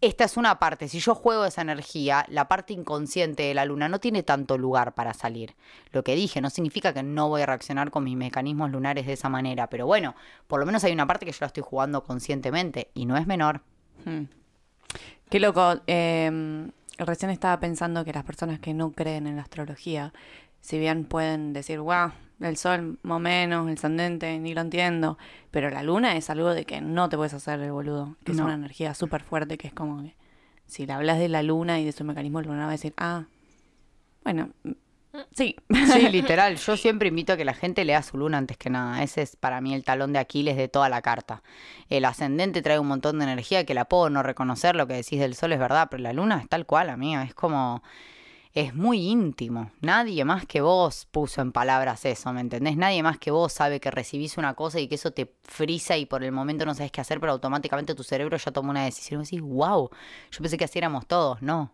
[0.00, 3.88] esta es una parte, si yo juego esa energía, la parte inconsciente de la luna
[3.88, 5.54] no tiene tanto lugar para salir.
[5.92, 9.12] Lo que dije no significa que no voy a reaccionar con mis mecanismos lunares de
[9.12, 10.14] esa manera, pero bueno,
[10.46, 13.26] por lo menos hay una parte que yo la estoy jugando conscientemente y no es
[13.26, 13.60] menor.
[14.04, 14.24] Hmm.
[15.28, 15.80] Qué loco.
[15.86, 20.12] eh, recién estaba pensando que las personas que no creen en la astrología,
[20.60, 25.18] si bien pueden decir, wow, el sol más o menos, el ascendente, ni lo entiendo,
[25.50, 28.38] pero la luna es algo de que no te puedes hacer el boludo, que es
[28.38, 30.14] una energía súper fuerte, que es como que
[30.66, 33.24] si le hablas de la luna y de su mecanismo lunar, va a decir, ah,
[34.24, 34.70] bueno, mm,
[35.32, 35.56] sí.
[35.92, 36.56] Sí, literal.
[36.56, 39.02] Yo siempre invito a que la gente lea su luna antes que nada.
[39.02, 41.42] Ese es para mí el talón de Aquiles de toda la carta.
[41.88, 44.76] El ascendente trae un montón de energía que la puedo no reconocer.
[44.76, 47.22] Lo que decís del sol es verdad, pero la luna es tal cual, amiga.
[47.24, 47.82] Es como.
[48.54, 49.70] Es muy íntimo.
[49.80, 52.76] Nadie más que vos puso en palabras eso, ¿me entendés?
[52.76, 56.04] Nadie más que vos sabe que recibís una cosa y que eso te frisa y
[56.04, 59.22] por el momento no sabes qué hacer, pero automáticamente tu cerebro ya tomó una decisión.
[59.22, 59.88] Y decís, wow,
[60.30, 61.40] yo pensé que así éramos todos.
[61.40, 61.72] No,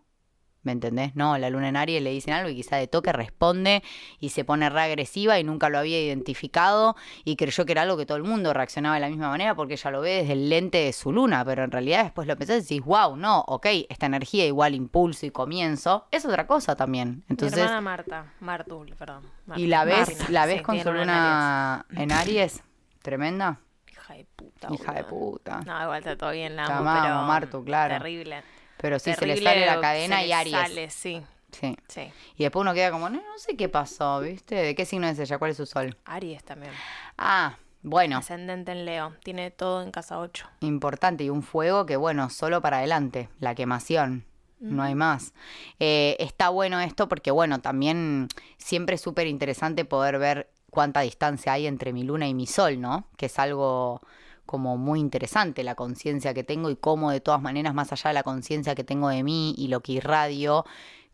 [0.61, 1.15] ¿Me entendés?
[1.15, 3.81] No, la luna en Aries le dicen algo y quizá de toque responde
[4.19, 7.95] y se pone re agresiva y nunca lo había identificado y creyó que era algo
[7.95, 10.49] que todo el mundo reaccionaba de la misma manera porque ella lo ve desde el
[10.49, 13.67] lente de su luna, pero en realidad después lo pensás y decís, wow, no, ok,
[13.87, 17.23] esta energía igual impulso y comienzo, es otra cosa también.
[17.29, 19.23] Entonces, Mi hermana Marta, Martul, perdón.
[19.55, 22.61] y la ves, la ves sí, con su una luna en Aries,
[23.01, 23.59] tremenda.
[23.89, 24.67] Hija de puta.
[24.73, 25.61] Hija de puta.
[25.65, 27.93] No, igual está todo bien, la Te amo, amamos, pero Martu, claro.
[27.97, 28.43] Terrible.
[28.81, 30.55] Pero sí, se le sale la cadena se y Aries.
[30.57, 31.21] Sale, sí,
[31.51, 31.75] Sí.
[31.87, 32.11] sí.
[32.37, 34.55] Y después uno queda como, no, no sé qué pasó, ¿viste?
[34.55, 35.37] ¿De qué signo es ella?
[35.37, 35.97] ¿Cuál es su sol?
[36.05, 36.71] Aries también.
[37.17, 39.15] Ah, bueno, Ascendente en Leo.
[39.23, 40.47] Tiene todo en casa 8.
[40.61, 41.23] importante.
[41.23, 44.25] Y un fuego que, bueno, solo para adelante, la quemación.
[44.61, 45.33] No hay más.
[45.79, 48.27] Eh, está bueno esto porque, bueno, también
[48.57, 52.81] siempre es súper interesante poder ver cuánta distancia hay entre mi luna y mi sol,
[52.81, 53.07] ¿no?
[53.15, 54.01] Que es algo
[54.49, 58.15] como muy interesante la conciencia que tengo y cómo de todas maneras, más allá de
[58.15, 60.65] la conciencia que tengo de mí y lo que irradio,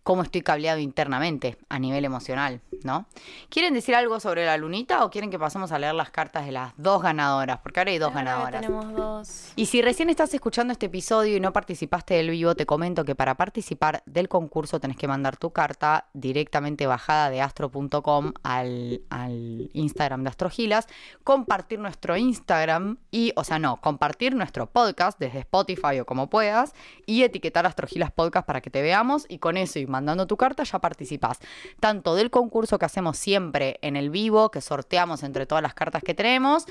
[0.05, 3.07] cómo estoy cableado internamente a nivel emocional, ¿no?
[3.49, 6.51] ¿Quieren decir algo sobre la lunita o quieren que pasemos a leer las cartas de
[6.51, 7.57] las dos ganadoras?
[7.63, 8.61] Porque ahora hay dos Ahora ganadoras.
[8.61, 9.51] tenemos dos.
[9.55, 13.15] Y si recién estás escuchando este episodio y no participaste del vivo, te comento que
[13.15, 19.71] para participar del concurso tenés que mandar tu carta directamente bajada de astro.com al, al
[19.73, 20.85] Instagram de Astrogilas,
[21.23, 26.75] compartir nuestro Instagram y, o sea, no, compartir nuestro podcast desde Spotify o como puedas
[27.07, 30.63] y etiquetar Astrogilas Podcast para que te veamos y con eso y mandando tu carta
[30.63, 31.39] ya participás
[31.79, 36.03] tanto del concurso que hacemos siempre en el vivo, que sorteamos entre todas las cartas
[36.03, 36.65] que tenemos,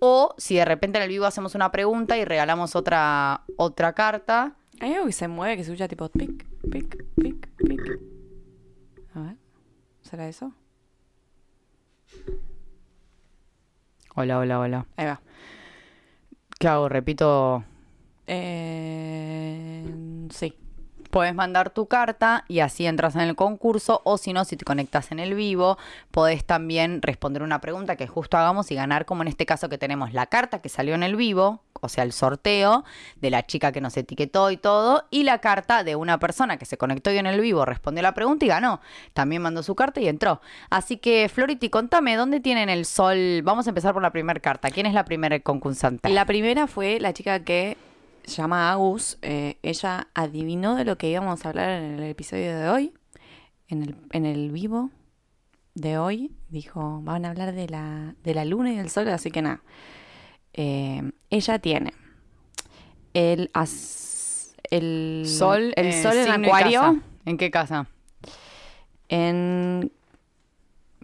[0.00, 4.56] o si de repente en el vivo hacemos una pregunta y regalamos otra, otra carta.
[4.80, 8.00] Hay algo que se mueve que se escucha tipo pic, pic, pic, pic.
[9.14, 9.36] A ver,
[10.02, 10.52] ¿será eso?
[14.14, 14.86] Hola, hola, hola.
[14.96, 15.20] Ahí va.
[16.58, 16.88] ¿Qué hago?
[16.88, 17.64] Repito.
[18.26, 19.84] Eh,
[20.30, 20.54] sí.
[21.10, 24.64] Podés mandar tu carta y así entras en el concurso o si no, si te
[24.64, 25.78] conectas en el vivo,
[26.10, 29.78] podés también responder una pregunta que justo hagamos y ganar como en este caso que
[29.78, 32.84] tenemos la carta que salió en el vivo, o sea, el sorteo
[33.16, 36.64] de la chica que nos etiquetó y todo, y la carta de una persona que
[36.64, 38.80] se conectó y en el vivo respondió la pregunta y ganó.
[39.12, 40.40] También mandó su carta y entró.
[40.70, 43.42] Así que, Flority, contame, ¿dónde tienen el sol?
[43.42, 44.70] Vamos a empezar por la primera carta.
[44.70, 46.08] ¿Quién es la primera concursante?
[46.08, 47.76] La primera fue la chica que
[48.28, 49.18] se llama Agus.
[49.22, 52.92] eh, ella adivinó de lo que íbamos a hablar en el episodio de hoy,
[53.68, 54.90] en el, en el vivo
[55.74, 56.32] de hoy.
[56.48, 59.62] Dijo, van a hablar de la, de la luna y del sol, así que nada.
[60.54, 61.92] Eh, ella tiene
[63.14, 67.00] el, as- el Sol, el eh, sol en acuario.
[67.24, 67.86] ¿En qué casa?
[69.08, 69.90] en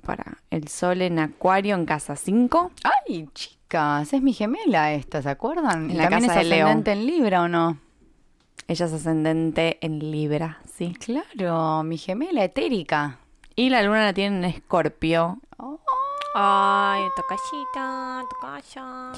[0.02, 2.70] para el sol en acuario en casa 5
[3.06, 3.28] Ay,
[3.74, 5.86] chicas, es mi gemela esta, ¿se acuerdan?
[5.86, 6.66] En ¿Y la ¿También casa es de Leo.
[6.66, 7.78] ascendente en Libra o no?
[8.68, 13.18] ella es ascendente en Libra sí Claro, mi gemela etérica.
[13.56, 15.80] y la luna la tiene en Escorpio Oh,
[16.36, 19.12] Ay, tocallita, tocaya.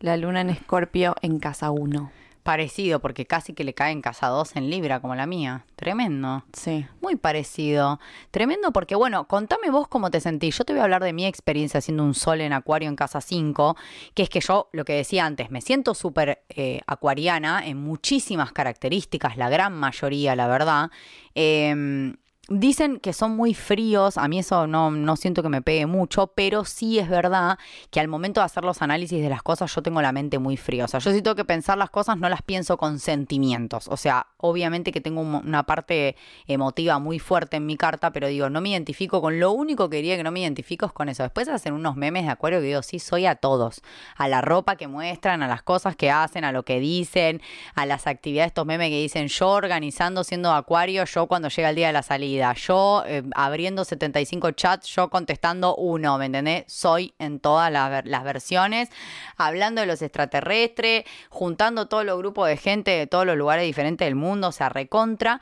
[0.00, 2.10] la luna en Escorpio en casa 1
[2.42, 5.64] Parecido, porque casi que le cae en casa 2 en Libra, como la mía.
[5.76, 6.44] Tremendo.
[6.52, 8.00] sí Muy parecido.
[8.32, 10.58] Tremendo porque, bueno, contame vos cómo te sentís.
[10.58, 13.20] Yo te voy a hablar de mi experiencia haciendo un sol en acuario en casa
[13.20, 13.76] 5,
[14.14, 18.52] que es que yo, lo que decía antes, me siento súper eh, acuariana en muchísimas
[18.52, 20.90] características, la gran mayoría, la verdad.
[21.34, 22.16] Em,
[22.54, 26.26] Dicen que son muy fríos, a mí eso no, no siento que me pegue mucho,
[26.34, 27.58] pero sí es verdad
[27.90, 30.58] que al momento de hacer los análisis de las cosas yo tengo la mente muy
[30.58, 30.84] fría.
[30.84, 33.88] O sea, yo sí tengo que pensar las cosas, no las pienso con sentimientos.
[33.88, 36.14] O sea, obviamente que tengo un- una parte
[36.46, 39.96] emotiva muy fuerte en mi carta, pero digo, no me identifico con lo único que
[39.96, 41.22] diría que no me identifico es con eso.
[41.22, 43.80] Después hacen unos memes de acuario que digo, sí, soy a todos.
[44.18, 47.40] A la ropa que muestran, a las cosas que hacen, a lo que dicen,
[47.74, 51.76] a las actividades, estos memes que dicen yo organizando siendo acuario, yo cuando llega el
[51.76, 56.64] día de la salida, yo eh, abriendo 75 chats, yo contestando uno, ¿me entendés?
[56.66, 58.88] Soy en todas las, las versiones,
[59.36, 64.04] hablando de los extraterrestres, juntando todos los grupos de gente de todos los lugares diferentes
[64.06, 65.40] del mundo, o sea, recontra.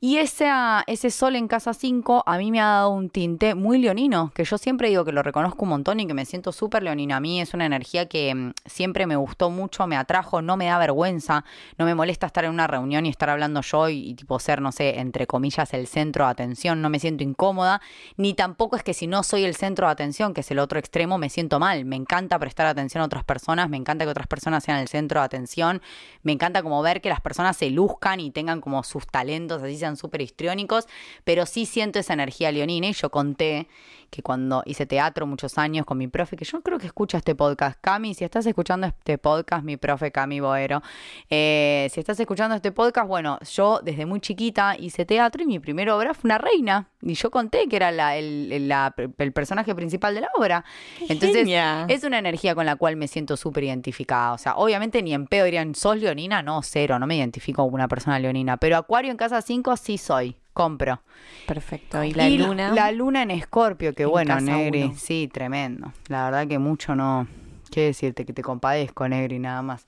[0.00, 0.48] Y ese,
[0.86, 4.44] ese sol en casa 5 a mí me ha dado un tinte muy leonino, que
[4.44, 7.16] yo siempre digo que lo reconozco un montón y que me siento súper leonina.
[7.16, 10.66] A mí es una energía que mm, siempre me gustó mucho, me atrajo, no me
[10.66, 11.44] da vergüenza,
[11.78, 14.62] no me molesta estar en una reunión y estar hablando yo y, y tipo ser,
[14.62, 17.80] no sé, entre comillas, el centro de atención, no me siento incómoda,
[18.16, 20.78] ni tampoco es que si no soy el centro de atención, que es el otro
[20.78, 21.84] extremo, me siento mal.
[21.84, 25.18] Me encanta prestar atención a otras personas, me encanta que otras personas sean el centro
[25.18, 25.82] de atención,
[26.22, 29.87] me encanta como ver que las personas se luzcan y tengan como sus talentos, así
[29.88, 30.86] sean súper histriónicos,
[31.24, 33.68] pero sí siento esa energía leonina y yo conté
[34.10, 37.34] que cuando hice teatro muchos años con mi profe, que yo creo que escucha este
[37.34, 40.82] podcast, Cami, si estás escuchando este podcast, mi profe Cami Boero,
[41.30, 45.58] eh, si estás escuchando este podcast, bueno, yo desde muy chiquita hice teatro y mi
[45.58, 46.88] primera obra fue una reina.
[47.00, 50.64] Y yo conté que era la- el, la- el personaje principal de la obra.
[51.00, 51.84] Entonces, genia.
[51.88, 54.32] es una energía con la cual me siento súper identificada.
[54.32, 56.42] O sea, obviamente ni en pedo dirían, ¿sos leonina?
[56.42, 58.56] No, cero, no me identifico como una persona leonina.
[58.56, 61.00] Pero Acuario en casa 5 sí soy, compro.
[61.46, 62.02] Perfecto.
[62.02, 62.72] Y la Y luna.
[62.74, 64.82] La luna en Escorpio, que En bueno, Negri.
[64.84, 64.94] uno.
[64.96, 65.92] Sí, tremendo.
[66.08, 67.26] La verdad que mucho no.
[67.70, 68.24] ¿Qué decirte?
[68.24, 69.84] Que te compadezco, Negri, nada más.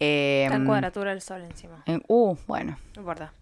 [0.00, 1.82] Eh, Está en cuadratura el sol encima.
[1.86, 2.78] en- uh, bueno.
[2.96, 3.32] No importa.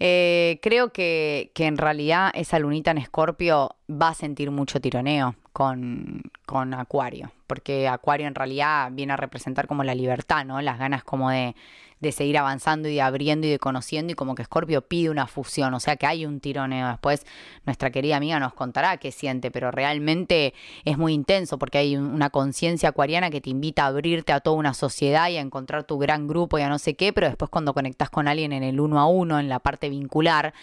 [0.00, 5.34] Eh, creo que, que en realidad esa lunita en Escorpio va a sentir mucho tironeo
[5.52, 10.60] con, con Acuario, porque Acuario en realidad viene a representar como la libertad, ¿no?
[10.62, 11.56] Las ganas como de,
[12.00, 15.26] de seguir avanzando y de abriendo y de conociendo y como que Escorpio pide una
[15.26, 16.88] fusión, o sea que hay un tironeo.
[16.88, 17.26] Después
[17.66, 22.06] nuestra querida amiga nos contará qué siente, pero realmente es muy intenso porque hay un-
[22.06, 25.84] una conciencia acuariana que te invita a abrirte a toda una sociedad y a encontrar
[25.84, 28.62] tu gran grupo y a no sé qué, pero después cuando conectás con alguien en
[28.62, 30.54] el uno a uno, en la parte vincular,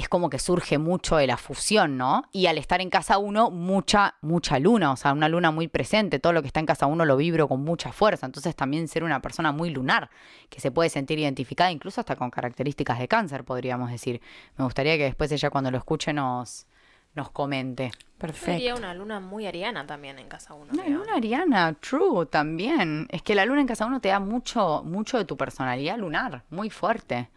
[0.00, 2.24] es como que surge mucho de la fusión, ¿no?
[2.30, 6.18] Y al estar en casa uno, mucha, mucha luna, o sea, una luna muy presente,
[6.18, 9.04] todo lo que está en casa uno lo vibro con mucha fuerza, entonces también ser
[9.04, 10.10] una persona muy lunar,
[10.50, 14.20] que se puede sentir identificada incluso hasta con características de cáncer, podríamos decir.
[14.58, 16.66] Me gustaría que después ella cuando lo escuche nos,
[17.14, 17.90] nos comente.
[18.18, 18.52] Perfecto.
[18.52, 20.74] Sería una luna muy ariana también en casa uno.
[20.74, 20.98] Una creo.
[20.98, 23.08] luna ariana, true, también.
[23.10, 26.44] Es que la luna en casa uno te da mucho, mucho de tu personalidad lunar,
[26.50, 27.30] muy fuerte.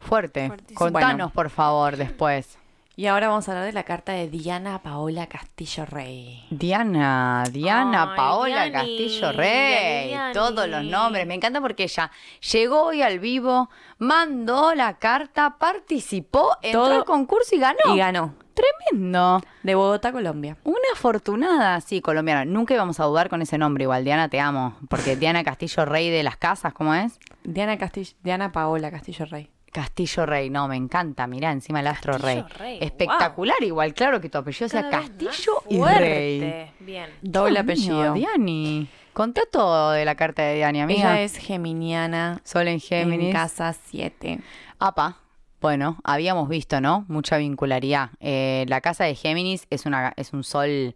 [0.00, 0.46] Fuerte.
[0.48, 0.78] Fuertísimo.
[0.78, 1.30] Contanos, Bueno.
[1.30, 2.58] por favor, después.
[2.98, 6.46] Y ahora vamos a hablar de la carta de Diana Paola Castillo Rey.
[6.48, 10.32] Diana, Diana, Ay, Paola Diani, Castillo Rey, Diani.
[10.32, 11.26] todos los nombres.
[11.26, 12.10] Me encanta porque ella
[12.52, 13.68] llegó hoy al vivo,
[13.98, 17.94] mandó la carta, participó, entró Todo- al concurso y ganó.
[17.94, 18.34] Y ganó.
[18.54, 19.42] Tremendo.
[19.62, 20.56] De Bogotá, Colombia.
[20.64, 22.46] Una afortunada, sí, colombiana.
[22.46, 24.04] Nunca íbamos a dudar con ese nombre igual.
[24.04, 24.74] Diana, te amo.
[24.88, 27.18] Porque Diana Castillo Rey de las Casas, ¿cómo es?
[27.44, 29.50] Diana Castillo, Diana Paola Castillo Rey.
[29.76, 32.38] Castillo Rey, no, me encanta, mirá, encima el astro rey.
[32.38, 36.70] Castillo Rey, Espectacular, igual, claro que tu apellido sea Cada Castillo y Rey.
[36.80, 37.10] Bien.
[37.20, 38.14] Doble apellido.
[38.14, 38.88] Diani.
[39.12, 41.12] Contá todo de la carta de Diani, amiga.
[41.12, 42.40] Ella es geminiana.
[42.42, 43.26] Sol en Géminis.
[43.26, 44.40] En casa 7.
[44.78, 45.18] Apa.
[45.60, 47.04] Bueno, habíamos visto, ¿no?
[47.08, 48.12] Mucha vincularidad.
[48.20, 50.94] Eh, la casa de Géminis es, una, es un sol.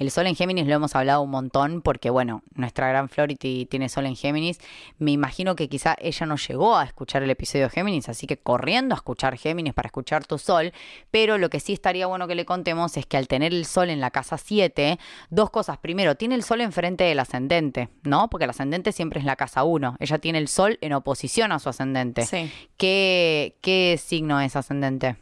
[0.00, 3.90] El sol en Géminis lo hemos hablado un montón porque, bueno, nuestra gran Flority tiene
[3.90, 4.58] sol en Géminis.
[4.96, 8.38] Me imagino que quizá ella no llegó a escuchar el episodio de Géminis, así que
[8.38, 10.72] corriendo a escuchar Géminis para escuchar tu sol.
[11.10, 13.90] Pero lo que sí estaría bueno que le contemos es que al tener el sol
[13.90, 14.98] en la casa 7,
[15.28, 15.76] dos cosas.
[15.76, 18.30] Primero, tiene el sol enfrente del ascendente, ¿no?
[18.30, 19.96] Porque el ascendente siempre es la casa 1.
[20.00, 22.24] Ella tiene el sol en oposición a su ascendente.
[22.24, 22.50] Sí.
[22.78, 25.16] ¿Qué, qué signo es ascendente?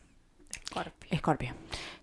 [0.68, 1.08] Scorpio.
[1.10, 1.54] Escorpio.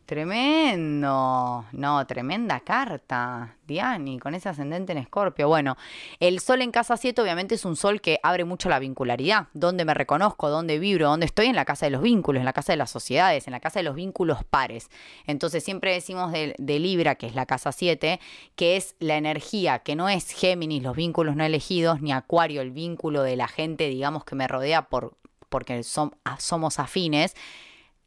[0.06, 1.66] Tremendo.
[1.72, 3.56] No, tremenda carta.
[3.66, 5.48] Diani, con ese ascendente en Escorpio.
[5.48, 5.78] Bueno,
[6.20, 9.48] el sol en casa 7 obviamente es un sol que abre mucho la vincularidad.
[9.54, 12.54] Donde me reconozco, donde vibro, donde estoy en la casa de los vínculos, en la
[12.54, 14.90] casa de las sociedades, en la casa de los vínculos pares.
[15.26, 18.20] Entonces siempre decimos de, Libra, que es la casa 7,
[18.56, 22.72] que es la energía, que no es Géminis, los vínculos no elegidos, ni Acuario, el
[22.72, 25.18] vínculo de la gente, digamos, que me rodea por,
[25.50, 27.36] porque som- somos afines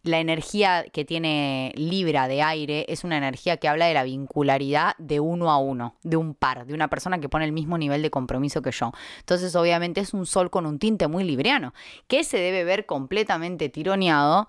[0.03, 4.95] la energía que tiene Libra de aire es una energía que habla de la vincularidad
[4.99, 8.03] de uno a uno, de un par, de una persona que pone el mismo nivel
[8.03, 8.93] de compromiso que yo.
[9.19, 11.75] Entonces, obviamente, es un sol con un tinte muy libriano,
[12.07, 14.49] que se debe ver completamente tironeado.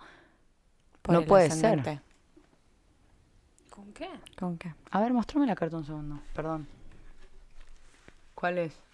[1.01, 2.01] Por No el puede ascendente.
[3.69, 4.09] ¿Con qué?
[4.37, 4.73] ¿Con qué?
[4.91, 6.67] A ver, mostrame la carta un segundo, perdón.
[8.35, 8.88] ¿Cuál es?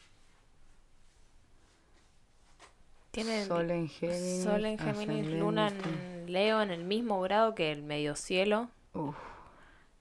[3.15, 4.43] Tiene Sol en Géminis.
[4.43, 8.67] Sol en Géminis, Luna en Leo en el mismo grado que el medio cielo.
[8.93, 9.15] Uf,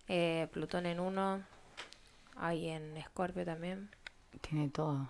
[0.08, 1.40] eh, Plutón en uno.
[2.34, 3.88] Hay en Escorpio también.
[4.40, 5.08] tiene todo.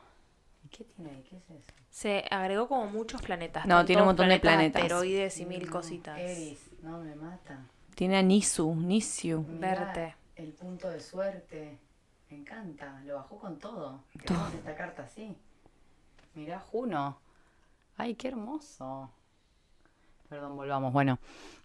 [0.67, 1.25] ¿Y qué tiene ahí?
[1.31, 1.73] ¿Qué es eso?
[1.89, 3.65] Se agregó como muchos planetas.
[3.65, 4.83] No, tiene un montón de planetas.
[4.83, 6.19] Asteroides y mil cositas.
[6.19, 7.65] Eris, no me mata.
[7.95, 9.47] Tiene a Nisu, Nisiu.
[9.49, 10.15] Verte.
[10.37, 11.79] El punto de suerte.
[12.29, 13.01] Me encanta.
[13.07, 14.05] Lo bajó con todo.
[14.21, 15.35] Queremos esta carta así.
[16.35, 17.24] Mirá, Juno.
[17.97, 19.11] Ay, qué hermoso.
[20.29, 20.93] Perdón, volvamos.
[20.93, 21.19] Bueno,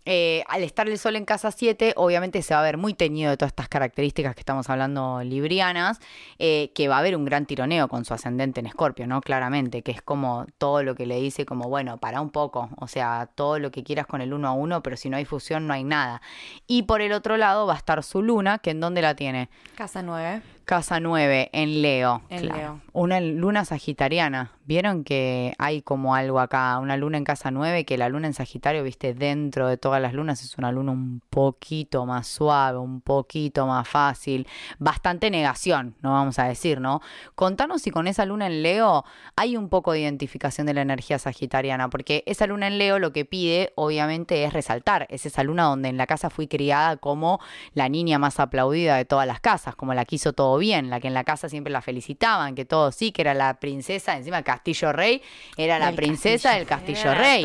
[0.06, 3.32] eh, al estar el sol en casa 7, obviamente se va a ver muy teñido
[3.32, 6.00] de todas estas características que estamos hablando librianas,
[6.40, 9.22] eh, que va a haber un gran tironeo con su ascendente en Escorpio, ¿no?
[9.22, 12.88] Claramente, que es como todo lo que le dice, como, bueno, para un poco, o
[12.88, 15.68] sea, todo lo que quieras con el uno a uno, pero si no hay fusión
[15.68, 16.22] no hay nada.
[16.68, 19.50] Y por el otro lado va a estar su luna, que en dónde la tiene?
[19.76, 20.42] Casa 9.
[20.66, 22.22] Casa 9 en Leo.
[22.30, 22.82] En Leo.
[22.94, 24.52] Una luna sagitariana.
[24.70, 26.78] ¿Vieron que hay como algo acá?
[26.78, 30.14] Una luna en casa 9, que la luna en Sagitario, viste, dentro de todas las
[30.14, 34.48] lunas es una luna un poquito más suave, un poquito más fácil,
[34.78, 37.02] bastante negación, no vamos a decir, ¿no?
[37.34, 39.06] Contanos si con esa luna en Leo
[39.36, 43.12] hay un poco de identificación de la energía sagitariana, porque esa luna en Leo lo
[43.12, 47.40] que pide obviamente es resaltar, es esa luna donde en la casa fui criada como
[47.74, 51.00] la niña más aplaudida de todas las casas, como la que hizo todo bien, la
[51.00, 54.44] que en la casa siempre la felicitaban, que todo sí, que era la princesa, encima
[54.60, 55.22] Castillo Rey,
[55.58, 57.42] era la princesa del Castillo Rey.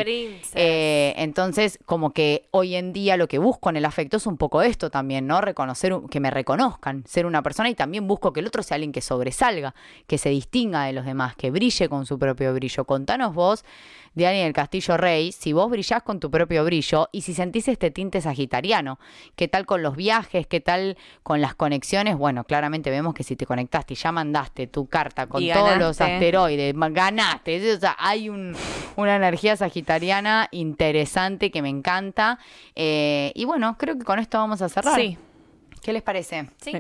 [0.55, 4.37] Eh, entonces, como que hoy en día lo que busco en el afecto es un
[4.37, 5.41] poco esto también, ¿no?
[5.41, 8.75] Reconocer, un- que me reconozcan, ser una persona y también busco que el otro sea
[8.75, 9.75] alguien que sobresalga,
[10.09, 12.85] que se distinga de los demás, que brille con su propio brillo.
[12.85, 13.65] Contanos vos,
[14.15, 17.69] de alguien del Castillo Rey, si vos brillás con tu propio brillo y si sentís
[17.69, 18.99] este tinte sagitariano,
[19.37, 20.47] ¿qué tal con los viajes?
[20.47, 22.17] ¿Qué tal con las conexiones?
[22.17, 25.77] Bueno, claramente vemos que si te conectaste y ya mandaste tu carta con Y todos
[25.79, 27.73] los asteroides, ganaste.
[27.75, 28.55] O sea, hay un-
[28.97, 32.39] una energía sagitariana interesante que me encanta.
[32.77, 34.95] Eh, y bueno, creo que con esto vamos a cerrar.
[34.95, 35.19] Sí.
[35.83, 36.49] ¿Qué les parece?
[36.63, 36.73] Sí.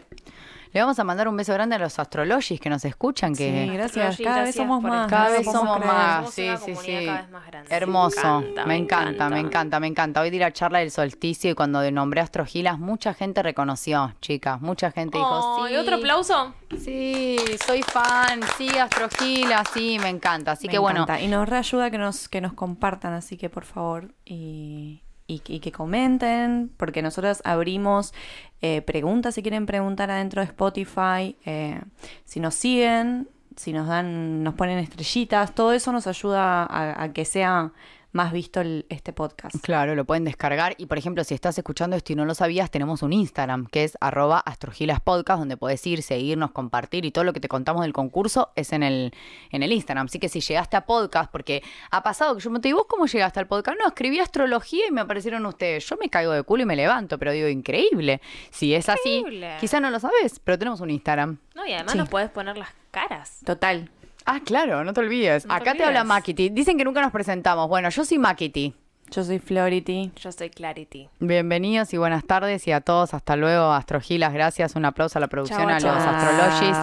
[0.75, 3.72] Le vamos a mandar un beso grande a los astrologis que nos escuchan, que Sí,
[3.75, 4.18] gracias.
[4.20, 5.09] Cada vez somos más.
[5.09, 5.95] cada no vez somos creer.
[5.95, 6.31] más.
[6.35, 7.07] Sí, sí, sí.
[7.07, 7.68] cada vez más grande.
[7.77, 8.41] Hermoso.
[8.41, 9.39] Me encanta, me encanta, me encanta.
[9.39, 10.20] encanta, me encanta.
[10.22, 14.61] Hoy di la charla del solsticio y cuando nombré astrogilas, mucha gente reconoció, chicas.
[14.61, 15.75] Mucha gente dijo, Oh, sí.
[15.75, 16.53] ¿y otro aplauso?
[16.77, 20.53] Sí, soy fan, sí, astrogilas, sí, me encanta.
[20.53, 21.22] Así Me que bueno, encanta.
[21.22, 25.61] Y nos reayuda que nos, que nos compartan, así que por favor, y, y, y
[25.61, 28.12] que comenten, porque nosotros abrimos
[28.61, 31.81] eh, preguntas si quieren preguntar adentro de Spotify, eh,
[32.25, 37.12] si nos siguen, si nos dan, nos ponen estrellitas, todo eso nos ayuda a, a
[37.12, 37.72] que sea
[38.15, 39.57] más visto el- este podcast.
[39.62, 40.75] Claro, lo pueden descargar.
[40.79, 43.85] Y por ejemplo, si estás escuchando esto y no lo sabías, tenemos un Instagram que
[43.85, 47.93] es arroba astrogilaspodcast, donde puedes ir, seguirnos, compartir y todo lo que te contamos del
[47.93, 49.12] concurso es en el,
[49.51, 50.07] en el Instagram.
[50.07, 52.87] Así que si llegaste a podcast, porque ha pasado que yo me te digo, ¿vos
[52.89, 53.79] cómo llegaste al podcast?
[53.81, 55.87] No, escribí astrología y me aparecieron ustedes.
[55.89, 58.21] Yo me caigo de culo y me levanto, pero digo, increíble.
[58.51, 59.25] Si es así,
[59.61, 61.39] quizá no lo sabes, pero tenemos un Instagram.
[61.55, 61.99] No, y además Sí.
[61.99, 63.41] nos puedes poner las caras.
[63.45, 63.91] Total.
[64.27, 65.47] Ah, claro, no te olvides.
[65.47, 66.05] No te Acá te habla.
[66.05, 66.49] Makiti.
[66.49, 67.68] Dicen que nunca nos presentamos.
[67.68, 68.75] Bueno, yo soy Makiti.
[69.11, 70.12] Yo soy Flority.
[70.16, 71.09] Yo soy Clarity.
[71.20, 73.12] Bienvenidos y buenas tardes y a todos.
[73.14, 74.33] Hasta luego, Astrogilas.
[74.33, 74.77] Gracias.
[74.77, 76.77] Un aplauso a la producción, Chau, a los astrologis.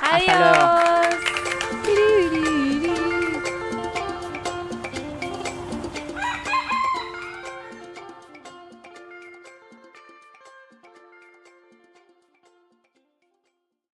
[0.00, 1.13] Hasta luego.